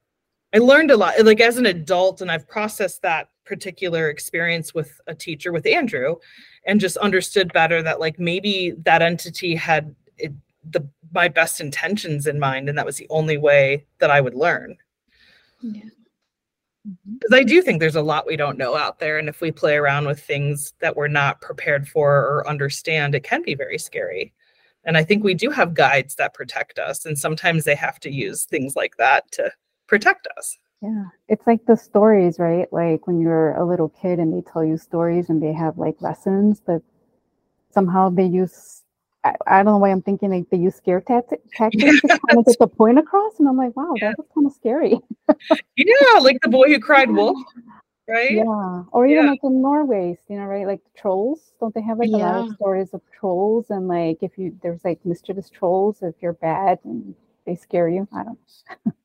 [0.54, 5.00] i learned a lot like as an adult and i've processed that particular experience with
[5.08, 6.16] a teacher with andrew
[6.66, 10.32] and just understood better that like maybe that entity had it,
[10.72, 14.36] the my best intentions in mind and that was the only way that i would
[14.36, 14.78] learn
[15.62, 15.82] Yeah.
[16.88, 17.20] Mhm.
[17.20, 19.18] because I do think there's a lot we don't know out there.
[19.18, 23.24] And if we play around with things that we're not prepared for or understand, it
[23.24, 24.34] can be very scary.
[24.84, 27.06] And I think we do have guides that protect us.
[27.06, 29.50] And sometimes they have to use things like that to
[29.94, 30.58] protect us.
[30.82, 32.68] Yeah, it's like the stories, right?
[32.74, 36.02] Like when you're a little kid and they tell you stories and they have like
[36.02, 36.82] lessons, but
[37.72, 38.82] somehow they use
[39.24, 42.40] I, I don't know why I'm thinking like they use scare tacti- tactics to kind
[42.40, 44.10] of get the point across, and I'm like, wow, Yeah.
[44.10, 44.98] that was kind of scary.
[45.76, 47.38] Yeah, like the boy who cried wolf,
[48.08, 48.32] right?
[48.32, 49.32] Yeah, or even Yeah.
[49.32, 50.68] like in Norway, you know, right?
[50.68, 51.54] Like trolls.
[51.60, 54.84] Don't they have like a lot of stories of trolls and like if you there's
[54.84, 58.08] like mischievous trolls if you're bad and they scare you.
[58.14, 58.40] I don't.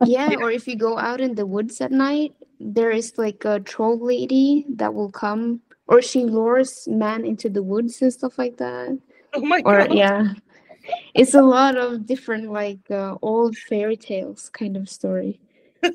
[0.05, 3.61] Yeah, or if you go out in the woods at night, there is like a
[3.61, 8.57] troll lady that will come, or she lures man into the woods and stuff like
[8.59, 8.99] that.
[9.35, 9.95] Oh my Or god.
[9.95, 10.35] yeah,
[11.15, 15.41] it's a lot of different like uh, old fairy tales kind of story.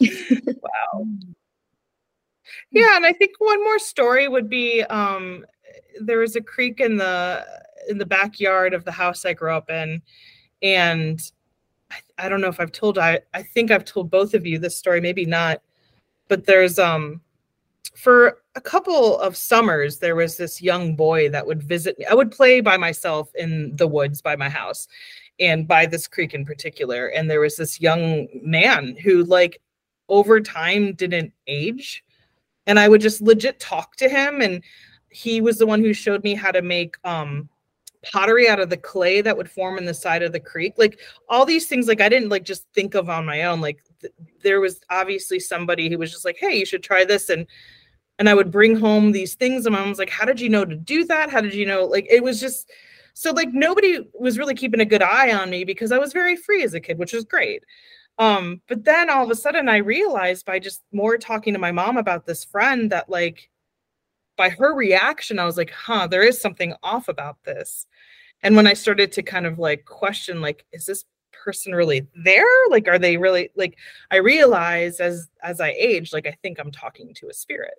[0.00, 1.06] Wow.
[2.70, 5.44] Yeah, and I think one more story would be um
[6.00, 7.44] there was a creek in the
[7.88, 10.02] in the backyard of the house I grew up in
[10.62, 11.32] and
[11.90, 14.58] I, I don't know if I've told I I think I've told both of you
[14.58, 15.62] this story maybe not
[16.28, 17.20] but there's um
[17.96, 22.04] for a couple of summers there was this young boy that would visit me.
[22.04, 24.86] I would play by myself in the woods by my house
[25.40, 27.08] and by this creek in particular.
[27.08, 29.60] And there was this young man who like
[30.08, 32.04] over time didn't age.
[32.66, 34.40] And i would just legit talk to him.
[34.40, 34.62] And
[35.08, 37.48] he was the one who showed me how to make um
[38.12, 40.98] pottery out of the clay that would form in the side of the creek like
[41.28, 44.12] all these things like i didn't like just think of on my own like th-
[44.42, 47.46] there was obviously somebody who was just like hey you should try this and
[48.18, 50.64] and I would bring home these things and mom was like, How did you know
[50.64, 51.30] to do that?
[51.30, 51.84] How did you know?
[51.84, 52.70] Like it was just
[53.14, 56.36] so like nobody was really keeping a good eye on me because I was very
[56.36, 57.64] free as a kid, which was great.
[58.18, 61.72] Um, but then all of a sudden I realized by just more talking to my
[61.72, 63.50] mom about this friend that like
[64.36, 67.86] by her reaction, I was like, huh, there is something off about this.
[68.42, 72.44] And when I started to kind of like question, like, is this person really there?
[72.70, 73.76] Like, are they really like
[74.10, 77.74] I realized as as I aged, like I think I'm talking to a spirit.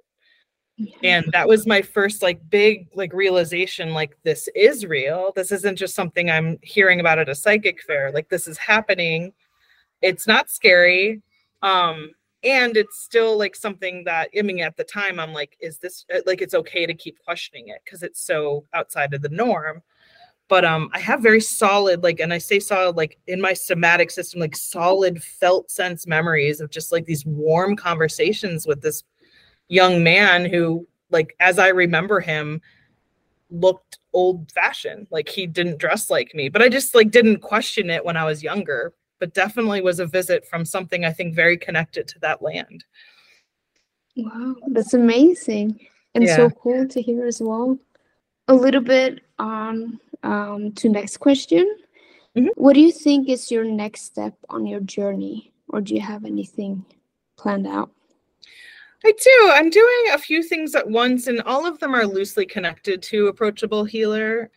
[1.04, 5.32] And that was my first like big like realization like this is real.
[5.36, 8.12] This isn't just something I'm hearing about at a psychic fair.
[8.12, 9.34] Like this is happening
[10.02, 11.22] it's not scary
[11.62, 12.12] um
[12.48, 16.06] and it's still like something that i mean at the time i'm like is this
[16.16, 19.84] uh, like it's okay to keep questioning it because it's so outside of the norm.
[20.48, 24.10] But um i have very solid like and i say solid like in my somatic
[24.12, 29.04] system like solid felt sense memories of just like these warm conversations with this
[29.68, 32.62] young man who like as i remember him
[33.50, 37.90] looked old fashioned like he didn't dress like me but i just like didn't question
[37.90, 41.58] it when i was younger but definitely was a visit from something I think very
[41.58, 42.84] connected to that land.
[44.16, 45.80] Wow, that's amazing
[46.16, 46.36] and yeah.
[46.36, 47.78] so cool to hear as well.
[48.48, 51.78] A little bit on um, to next question.
[52.36, 52.48] Mm-hmm.
[52.56, 56.26] What do you think is your next step on your journey, or do you have
[56.26, 56.86] anything
[57.38, 57.92] planned out?
[59.06, 59.52] I do.
[59.54, 63.28] I'm doing a few things at once, and all of them are loosely connected to
[63.28, 64.50] Approachable Healer.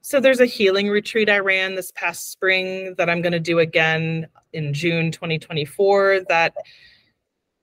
[0.00, 3.58] So there's a healing retreat I ran this past spring that I'm going to do
[3.58, 6.54] again in June 2024 that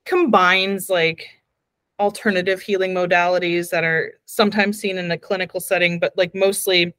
[0.04, 1.28] combines like
[1.98, 6.94] alternative healing modalities that are sometimes seen in a clinical setting, but like mostly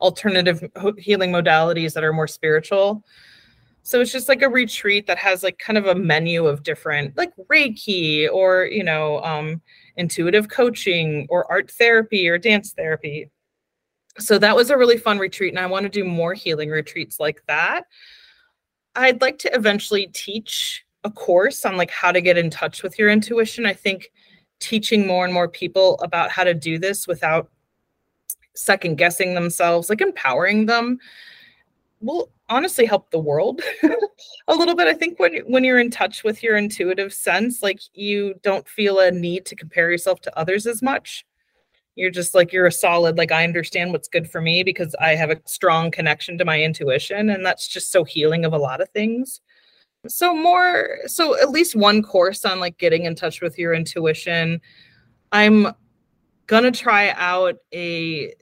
[0.00, 0.64] alternative
[0.96, 3.04] healing modalities that are more spiritual.
[3.82, 7.16] So it's just like a retreat that has like kind of a menu of different
[7.16, 9.60] like Reiki or, you know, um,
[9.96, 13.30] intuitive coaching or art therapy or dance therapy
[14.18, 17.20] so that was a really fun retreat and i want to do more healing retreats
[17.20, 17.84] like that.
[18.98, 22.98] I'd like to eventually teach a course on like how to get in touch with
[22.98, 23.64] your intuition.
[23.64, 24.10] I think
[24.58, 27.48] teaching more and more people about how to do this without
[28.54, 30.98] second guessing themselves like empowering them
[32.00, 33.60] will honestly help the world
[34.48, 34.88] a little bit.
[34.88, 38.98] I think when when you're in touch with your intuitive sense like you don't feel
[38.98, 41.24] a need to compare yourself to others as much
[41.98, 45.14] you're just like you're a solid like i understand what's good for me because i
[45.16, 48.80] have a strong connection to my intuition and that's just so healing of a lot
[48.80, 49.40] of things.
[50.06, 54.60] So more so at least one course on like getting in touch with your intuition.
[55.32, 55.68] I'm
[56.46, 58.32] gonna try out a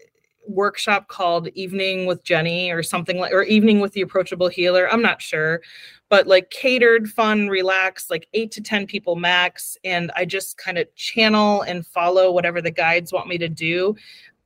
[0.48, 4.88] workshop called evening with jenny or something like or evening with the approachable healer.
[4.90, 5.60] I'm not sure
[6.08, 9.76] but like catered, fun, relaxed, like eight to 10 people max.
[9.84, 13.96] And I just kind of channel and follow whatever the guides want me to do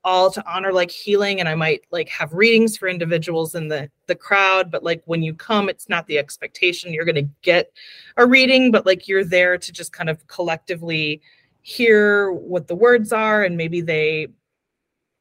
[0.03, 3.91] all to honor like healing and i might like have readings for individuals in the
[4.07, 7.71] the crowd but like when you come it's not the expectation you're going to get
[8.17, 11.21] a reading but like you're there to just kind of collectively
[11.63, 14.27] hear what the words are and maybe they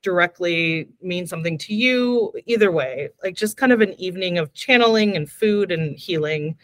[0.01, 5.15] directly mean something to you either way like just kind of an evening of channeling
[5.15, 6.55] and food and healing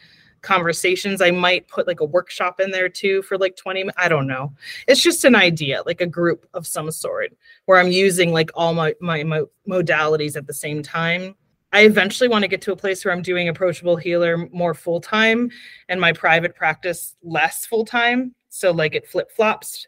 [0.45, 1.21] conversations.
[1.21, 4.53] I might put like a workshop in there too for like 20 i don't know.
[4.87, 8.73] It's just an idea like a group of some sort where i'm using like all
[8.73, 11.35] my my mo- modalities at the same time.
[11.73, 15.01] I eventually want to get to a place where i'm doing approachable healer more full
[15.01, 15.49] time
[15.89, 19.87] and my private practice less full time so like it flip flops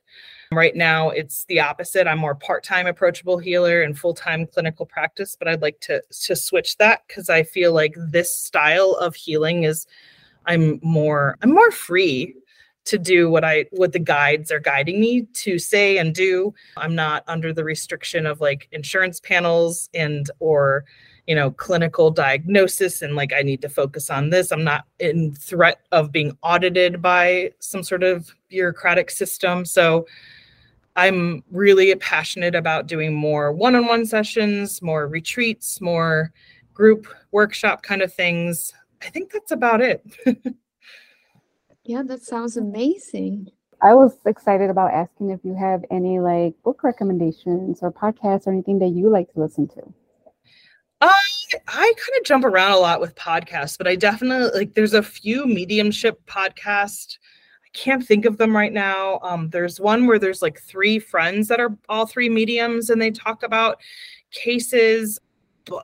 [0.52, 2.08] Right now, it's the opposite.
[2.08, 6.78] I'm more part-time approachable healer and full-time clinical practice, but I'd like to to switch
[6.78, 9.86] that because I feel like this style of healing is
[10.46, 12.36] I'm more I'm more free
[12.86, 16.54] to do what I what the guides are guiding me to say and do.
[16.78, 20.86] I'm not under the restriction of like insurance panels and or
[21.28, 24.52] you know clinical diagnosis and like I need to focus on this.
[24.52, 29.66] I'm not in threat of being audited by some sort of bureaucratic system.
[29.66, 30.08] So
[30.98, 36.34] I'm really passionate about doing more one on one sessions, more retreats, more
[36.74, 38.74] group workshop kind of things.
[39.04, 40.04] I think that's about it.
[41.86, 43.48] yeah, that sounds amazing.
[43.80, 48.52] I was excited about asking if you have any like book recommendations or podcasts or
[48.52, 49.94] anything that you like to listen to.
[51.00, 51.14] I
[51.68, 55.04] I kind of jump around a lot with podcasts, but I definitely like there's a
[55.04, 56.26] few mediumship
[57.68, 59.20] podcasts can't think of them right now.
[59.22, 63.12] Um, there's one where there's like three friends that are all three mediums and they
[63.12, 63.82] talk about
[64.32, 65.20] cases.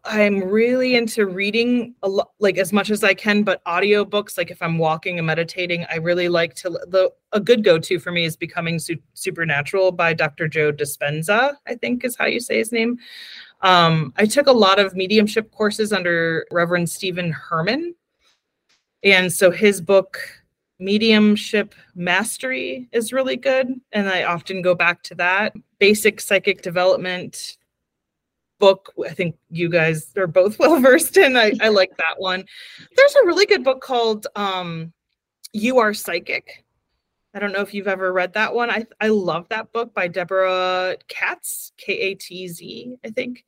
[0.05, 4.49] I'm really into reading a lot, like as much as I can, but audiobooks, like
[4.49, 6.69] if I'm walking and meditating, I really like to.
[6.69, 10.47] The a good go to for me is Becoming Su- Supernatural by Dr.
[10.47, 12.97] Joe Dispenza, I think is how you say his name.
[13.61, 17.93] Um, I took a lot of mediumship courses under Reverend Stephen Herman.
[19.03, 20.17] And so his book,
[20.79, 23.79] Mediumship Mastery, is really good.
[23.91, 25.53] And I often go back to that.
[25.79, 27.57] Basic Psychic Development
[28.59, 32.45] book i think you guys are both well versed in I, I like that one
[32.95, 34.93] there's a really good book called um
[35.51, 36.63] you are psychic
[37.33, 40.07] i don't know if you've ever read that one i i love that book by
[40.07, 43.43] debra katz k-a-t-z i think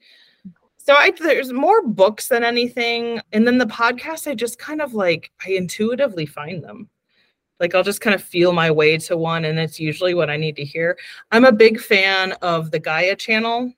[0.86, 3.20] so I there's more books than anything.
[3.34, 6.90] And then the podcast, I just kind of like I intuitively find them.
[7.60, 10.38] Like I'll just kind of feel my way to one, and it's usually what I
[10.38, 10.98] need to hear.
[11.32, 13.74] I'm a big fan of the Gaia channel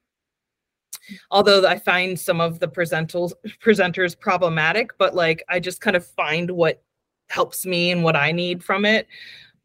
[1.31, 6.51] although I find some of the presenters problematic, but like I just kind of find
[6.51, 6.83] what
[7.29, 9.07] helps me and what I need from it.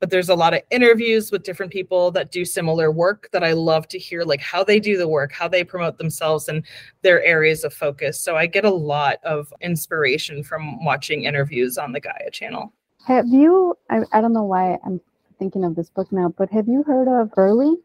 [0.01, 3.53] But there's a lot of interviews with different people that do similar work that I
[3.53, 6.65] love to hear, like how they do the work, how they promote themselves, and
[7.03, 8.19] their areas of focus.
[8.19, 12.73] So I get a lot of inspiration from watching interviews on the Gaia channel.
[13.07, 13.77] Have you?
[13.91, 15.01] I, I don't know why I'm
[15.39, 17.77] thinking of this book now, but have you heard of Early?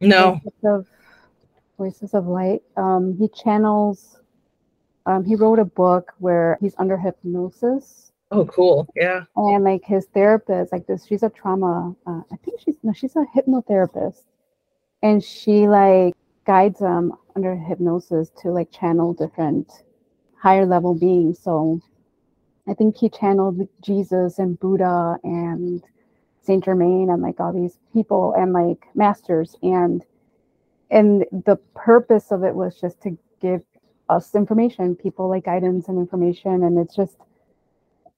[0.00, 0.40] No.
[0.64, 0.86] Of
[1.78, 2.62] Voices of Light.
[2.76, 4.20] Um, he channels.
[5.04, 8.12] Um, he wrote a book where he's under hypnosis.
[8.32, 8.88] Oh, cool!
[8.96, 9.24] Yeah.
[9.36, 11.94] And like his therapist, like this, she's a trauma.
[12.06, 14.22] Uh, I think she's no, she's a hypnotherapist,
[15.02, 19.70] and she like guides him under hypnosis to like channel different
[20.40, 21.38] higher level beings.
[21.38, 21.80] So,
[22.68, 25.82] I think he channeled Jesus and Buddha and
[26.42, 30.04] Saint Germain and like all these people and like masters and
[30.90, 33.62] and the purpose of it was just to give
[34.08, 37.16] us information, people like guidance and information, and it's just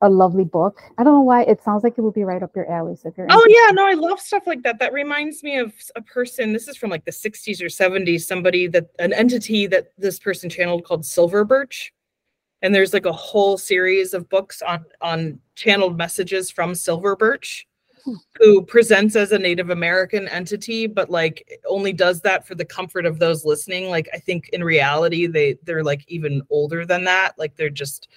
[0.03, 0.81] a lovely book.
[0.97, 2.95] I don't know why it sounds like it would be right up your alley.
[2.95, 4.79] So if you're oh yeah, no, I love stuff like that.
[4.79, 6.53] That reminds me of a person.
[6.53, 8.23] This is from like the 60s or 70s.
[8.23, 11.93] Somebody that an entity that this person channeled called Silver Birch,
[12.63, 17.67] and there's like a whole series of books on on channeled messages from Silver Birch
[18.05, 18.15] hmm.
[18.37, 23.07] who presents as a Native American entity, but like only does that for the comfort
[23.07, 23.89] of those listening.
[23.89, 27.39] Like I think in reality they they're like even older than that.
[27.39, 28.09] Like they're just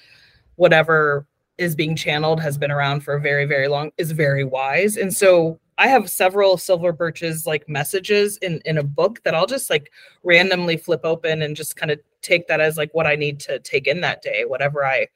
[0.56, 1.28] whatever
[1.58, 4.98] is being channeled has been around for a very very long is very wise.
[4.98, 9.48] And so I have several silver birches like messages in in a book that I'll
[9.48, 9.92] just like
[10.24, 13.58] randomly flip open and just kind of take that as like what I need to
[13.58, 15.08] take in that day, whatever I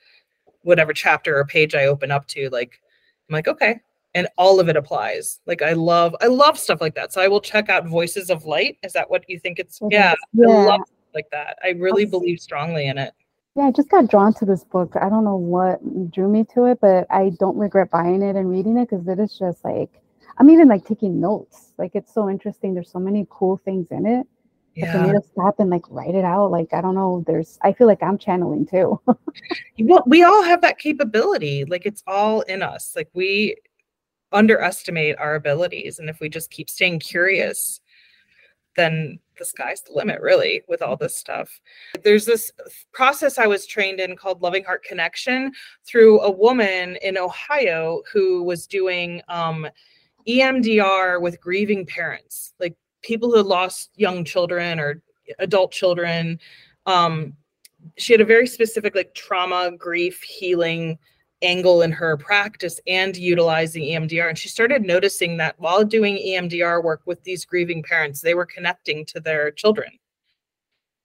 [0.64, 2.82] whatever chapter or page I open up to like
[3.30, 3.80] I'm like okay
[4.16, 5.40] and all of it applies.
[5.46, 7.14] Like I love, I love stuff like that.
[7.14, 8.78] So I will check out Voices of Light.
[8.82, 9.80] Is that what you think it's?
[9.92, 10.48] Yeah, yeah.
[10.48, 10.82] I love
[11.14, 11.60] like that.
[11.64, 13.14] I really believe strongly in it.
[13.56, 14.96] Yeah, I just got drawn to this book.
[15.00, 15.80] I don't know what
[16.12, 19.20] drew me to it, but I don't regret buying it and reading it because it
[19.20, 19.92] is just like
[20.38, 21.74] I'm even like taking notes.
[21.78, 22.74] Like it's so interesting.
[22.74, 24.28] There's so many cool things in it.
[24.76, 24.92] Yeah.
[24.92, 27.24] For me to stop and like write it out, like I don't know.
[27.26, 29.00] There's, I feel like I'm channeling too.
[29.80, 31.64] well, we all have that capability.
[31.64, 32.94] Like it's all in us.
[32.94, 33.56] Like we
[34.34, 36.00] underestimate our abilities.
[36.00, 37.80] And if we just keep staying curious,
[38.76, 41.50] then the sky's the limit, really, with all this stuff.
[42.04, 42.52] There's this
[42.94, 45.52] process I was trained in called Loving Heart Connection
[45.86, 49.68] through a woman in Ohio who was doing um,
[50.28, 55.02] EMDR with grieving parents, like people who lost young children or
[55.40, 56.40] adult children.
[56.86, 57.34] Um,
[57.98, 60.98] she had a very specific, like, trauma, grief, healing
[61.42, 64.30] angle in her practice and utilizing EMDR.
[64.30, 68.46] And she started noticing that while doing EMDR work with these grieving parents, they were
[68.46, 69.92] connecting to their children.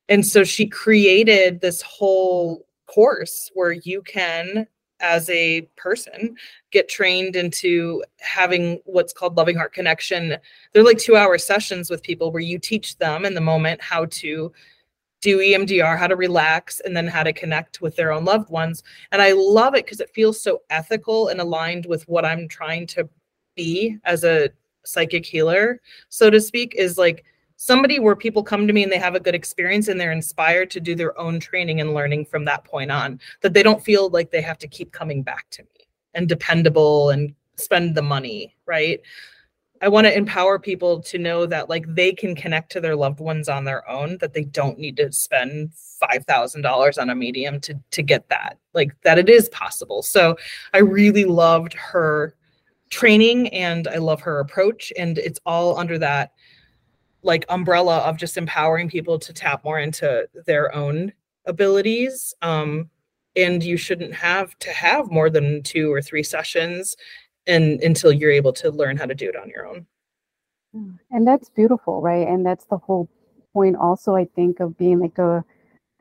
[0.09, 4.67] And so she created this whole course where you can,
[5.01, 6.37] as a person,
[6.71, 10.37] get trained into having what's called loving heart connection.
[10.73, 14.07] They're like two hour sessions with people where you teach them in the moment how
[14.07, 14.53] to
[15.21, 18.83] do EMDR, how to relax, and then how to connect with their own loved ones.
[19.13, 22.87] And I love it because it feels so ethical and aligned with what I'm trying
[22.89, 23.09] to
[23.55, 24.49] be as a
[24.85, 27.25] psychic healer, so to speak, is like
[27.63, 30.71] somebody where people come to me and they have a good experience and they're inspired
[30.71, 34.09] to do their own training and learning from that point on, that they don't feel
[34.09, 38.57] like they have to keep coming back to me and dependable and spend the money,
[38.65, 39.03] right?
[39.83, 43.21] I want to empower people to know that like they can connect to their loved
[43.21, 47.15] ones on their own, that they don't need to spend five thousand dollars on a
[47.15, 48.57] medium to to get that.
[48.73, 50.03] Like that it is possible.
[50.03, 50.35] So
[50.73, 52.35] I really loved her
[52.89, 54.95] training and I love her approach.
[54.99, 56.33] And it's all under that
[57.23, 61.13] like umbrella of just empowering people to tap more into their own
[61.47, 62.35] abilities.
[62.43, 62.91] Um,
[63.37, 66.97] and you shouldn't have to have more than two or three sessions
[67.47, 69.87] and until you're able to learn how to do it on your own.
[71.11, 72.27] And that's beautiful, right?
[72.27, 73.09] And that's the whole
[73.53, 75.45] point also, I think, of being like a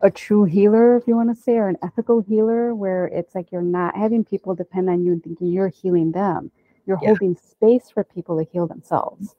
[0.01, 3.51] a true healer, if you want to say, or an ethical healer, where it's like
[3.51, 6.51] you're not having people depend on you and thinking you're healing them.
[6.85, 7.09] You're Yeah.
[7.09, 9.35] holding space for people to heal themselves.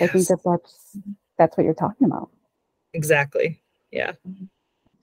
[0.00, 0.96] I think that that's
[1.38, 2.30] that's what you're talking about.
[2.94, 3.60] exactly.
[3.90, 4.12] Yeah.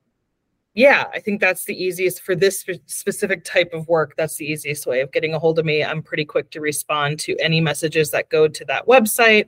[0.77, 4.14] yeah, I think that's the easiest for this specific type of work.
[4.14, 5.83] That's the easiest way of getting a hold of me.
[5.83, 9.47] I'm pretty quick to respond to any messages that go to that website.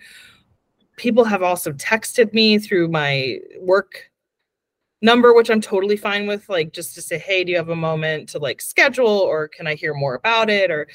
[0.97, 4.11] People have also texted me through my work
[5.03, 7.77] number, which I'm totally fine with, like just to say, hey, do you have a
[7.77, 10.71] moment to like schedule or can I hear more about it?
[10.71, 10.89] Or,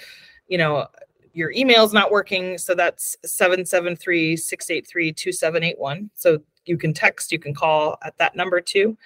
[0.48, 0.88] you know,
[1.34, 2.58] your email's not working.
[2.58, 6.10] So that's 773 683 2781.
[6.16, 8.98] So you can text, you can call at that number too.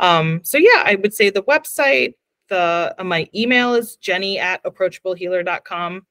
[0.00, 2.14] Um, so yeah, I would say the website,
[2.48, 6.06] the uh, my email is jenny at approachablehealer.com.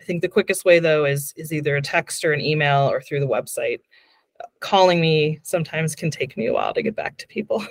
[0.00, 3.00] I think the quickest way though is is either a text or an email or
[3.00, 3.80] through the website.
[4.60, 7.64] Calling me sometimes can take me a while to get back to people.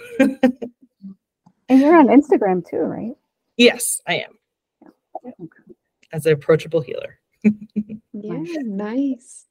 [1.69, 3.15] And you're on Instagram too, right?
[3.57, 4.39] yes, I am
[6.11, 7.19] as an approachable healer.
[8.21, 9.45] Yeah, nice.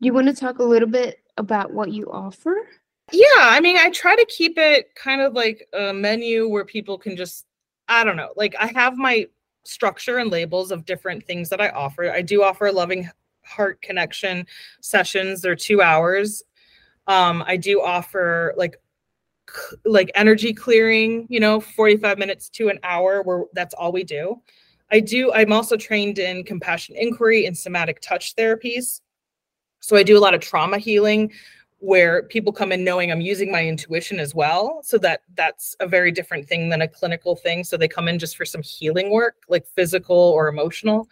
[0.00, 2.54] You want to talk a little bit about what you offer?
[3.12, 6.98] Yeah, I mean, I try to keep it kind of like a menu where people
[6.98, 7.46] can just,
[7.88, 9.26] I don't know, like I have my
[9.64, 12.10] structure and labels of different things that I offer.
[12.10, 13.08] I do offer loving
[13.44, 14.46] heart connection
[14.82, 15.40] sessions.
[15.40, 16.42] They're two hours.
[17.06, 18.76] Um, I do offer like
[19.86, 24.36] like energy clearing, you know, 45 minutes to an hour where that's all we do.
[24.90, 29.00] I do, I'm also trained in compassion inquiry and somatic touch therapies.
[29.80, 31.32] So I do a lot of trauma healing
[31.80, 34.80] where people come in knowing I'm using my intuition as well.
[34.82, 37.64] So that that's a very different thing than a clinical thing.
[37.64, 41.08] So they come in just for some healing work, like physical or emotional.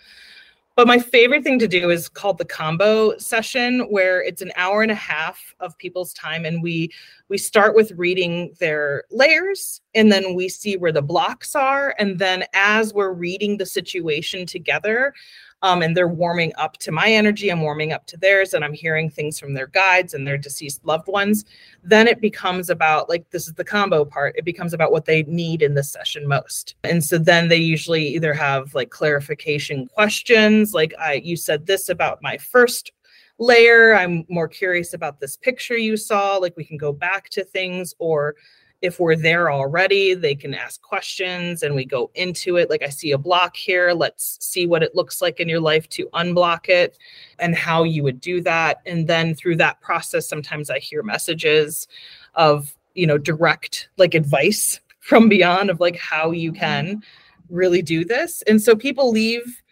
[0.76, 4.82] But my favorite thing to do is called the combo session where it's an hour
[4.82, 6.92] and a half of people's time and we
[7.30, 12.18] we start with reading their layers and then we see where the blocks are and
[12.18, 15.14] then as we're reading the situation together
[15.62, 18.72] um, and they're warming up to my energy i'm warming up to theirs and i'm
[18.72, 21.44] hearing things from their guides and their deceased loved ones.
[21.82, 25.22] Then it becomes about like this is the combo part it becomes about what they
[25.24, 26.74] need in this session most.
[26.84, 31.88] And so then they usually either have like clarification questions like i you said this
[31.88, 32.92] about my first
[33.38, 37.44] layer i'm more curious about this picture you saw like we can go back to
[37.44, 38.34] things or
[38.82, 42.70] if we're there already they can ask questions and we go into it.
[42.70, 43.92] Like i see a block here.
[43.92, 46.98] Let's see what it looks like in your life to unblock it
[47.38, 48.78] and how you would do that.
[48.86, 51.88] And then through that process sometimes i hear messages
[52.34, 56.60] of you know direct like advice from beyond of like how you mm-hmm.
[56.60, 57.02] can
[57.48, 58.42] really do this.
[58.42, 59.62] And so people leave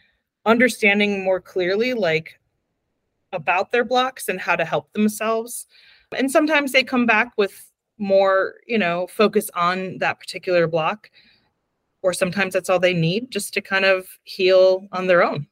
[0.47, 2.39] understanding more clearly like
[3.33, 5.67] about their blocks and how to help themselves.
[6.17, 11.11] And sometimes they come back with more you know focus on that particular block
[12.03, 15.47] or sometimes that's all they need just to kind of heal on their own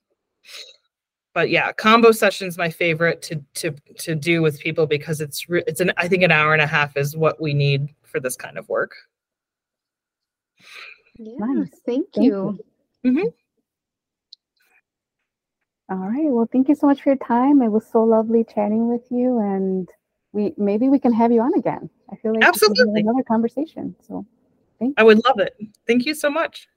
[1.35, 5.63] but yeah combo sessions my favorite to to to do with people because it's re-
[5.67, 8.37] it's an i think an hour and a half is what we need for this
[8.37, 8.93] kind of work
[11.19, 11.69] Yeah, Nice.
[11.87, 12.59] thank Thank you.
[13.05, 13.29] Mm-hmm.
[15.91, 16.31] All right.
[16.33, 17.61] Well, thank you so much for your time.
[17.63, 19.89] It was so lovely chatting with you, and
[20.33, 21.91] we maybe we can have you on again.
[22.13, 23.01] I feel like we should have Absolutely.
[23.01, 23.97] another conversation.
[24.07, 24.27] So
[24.79, 24.95] thank you.
[24.99, 25.55] i would love it
[25.87, 26.69] thank you so much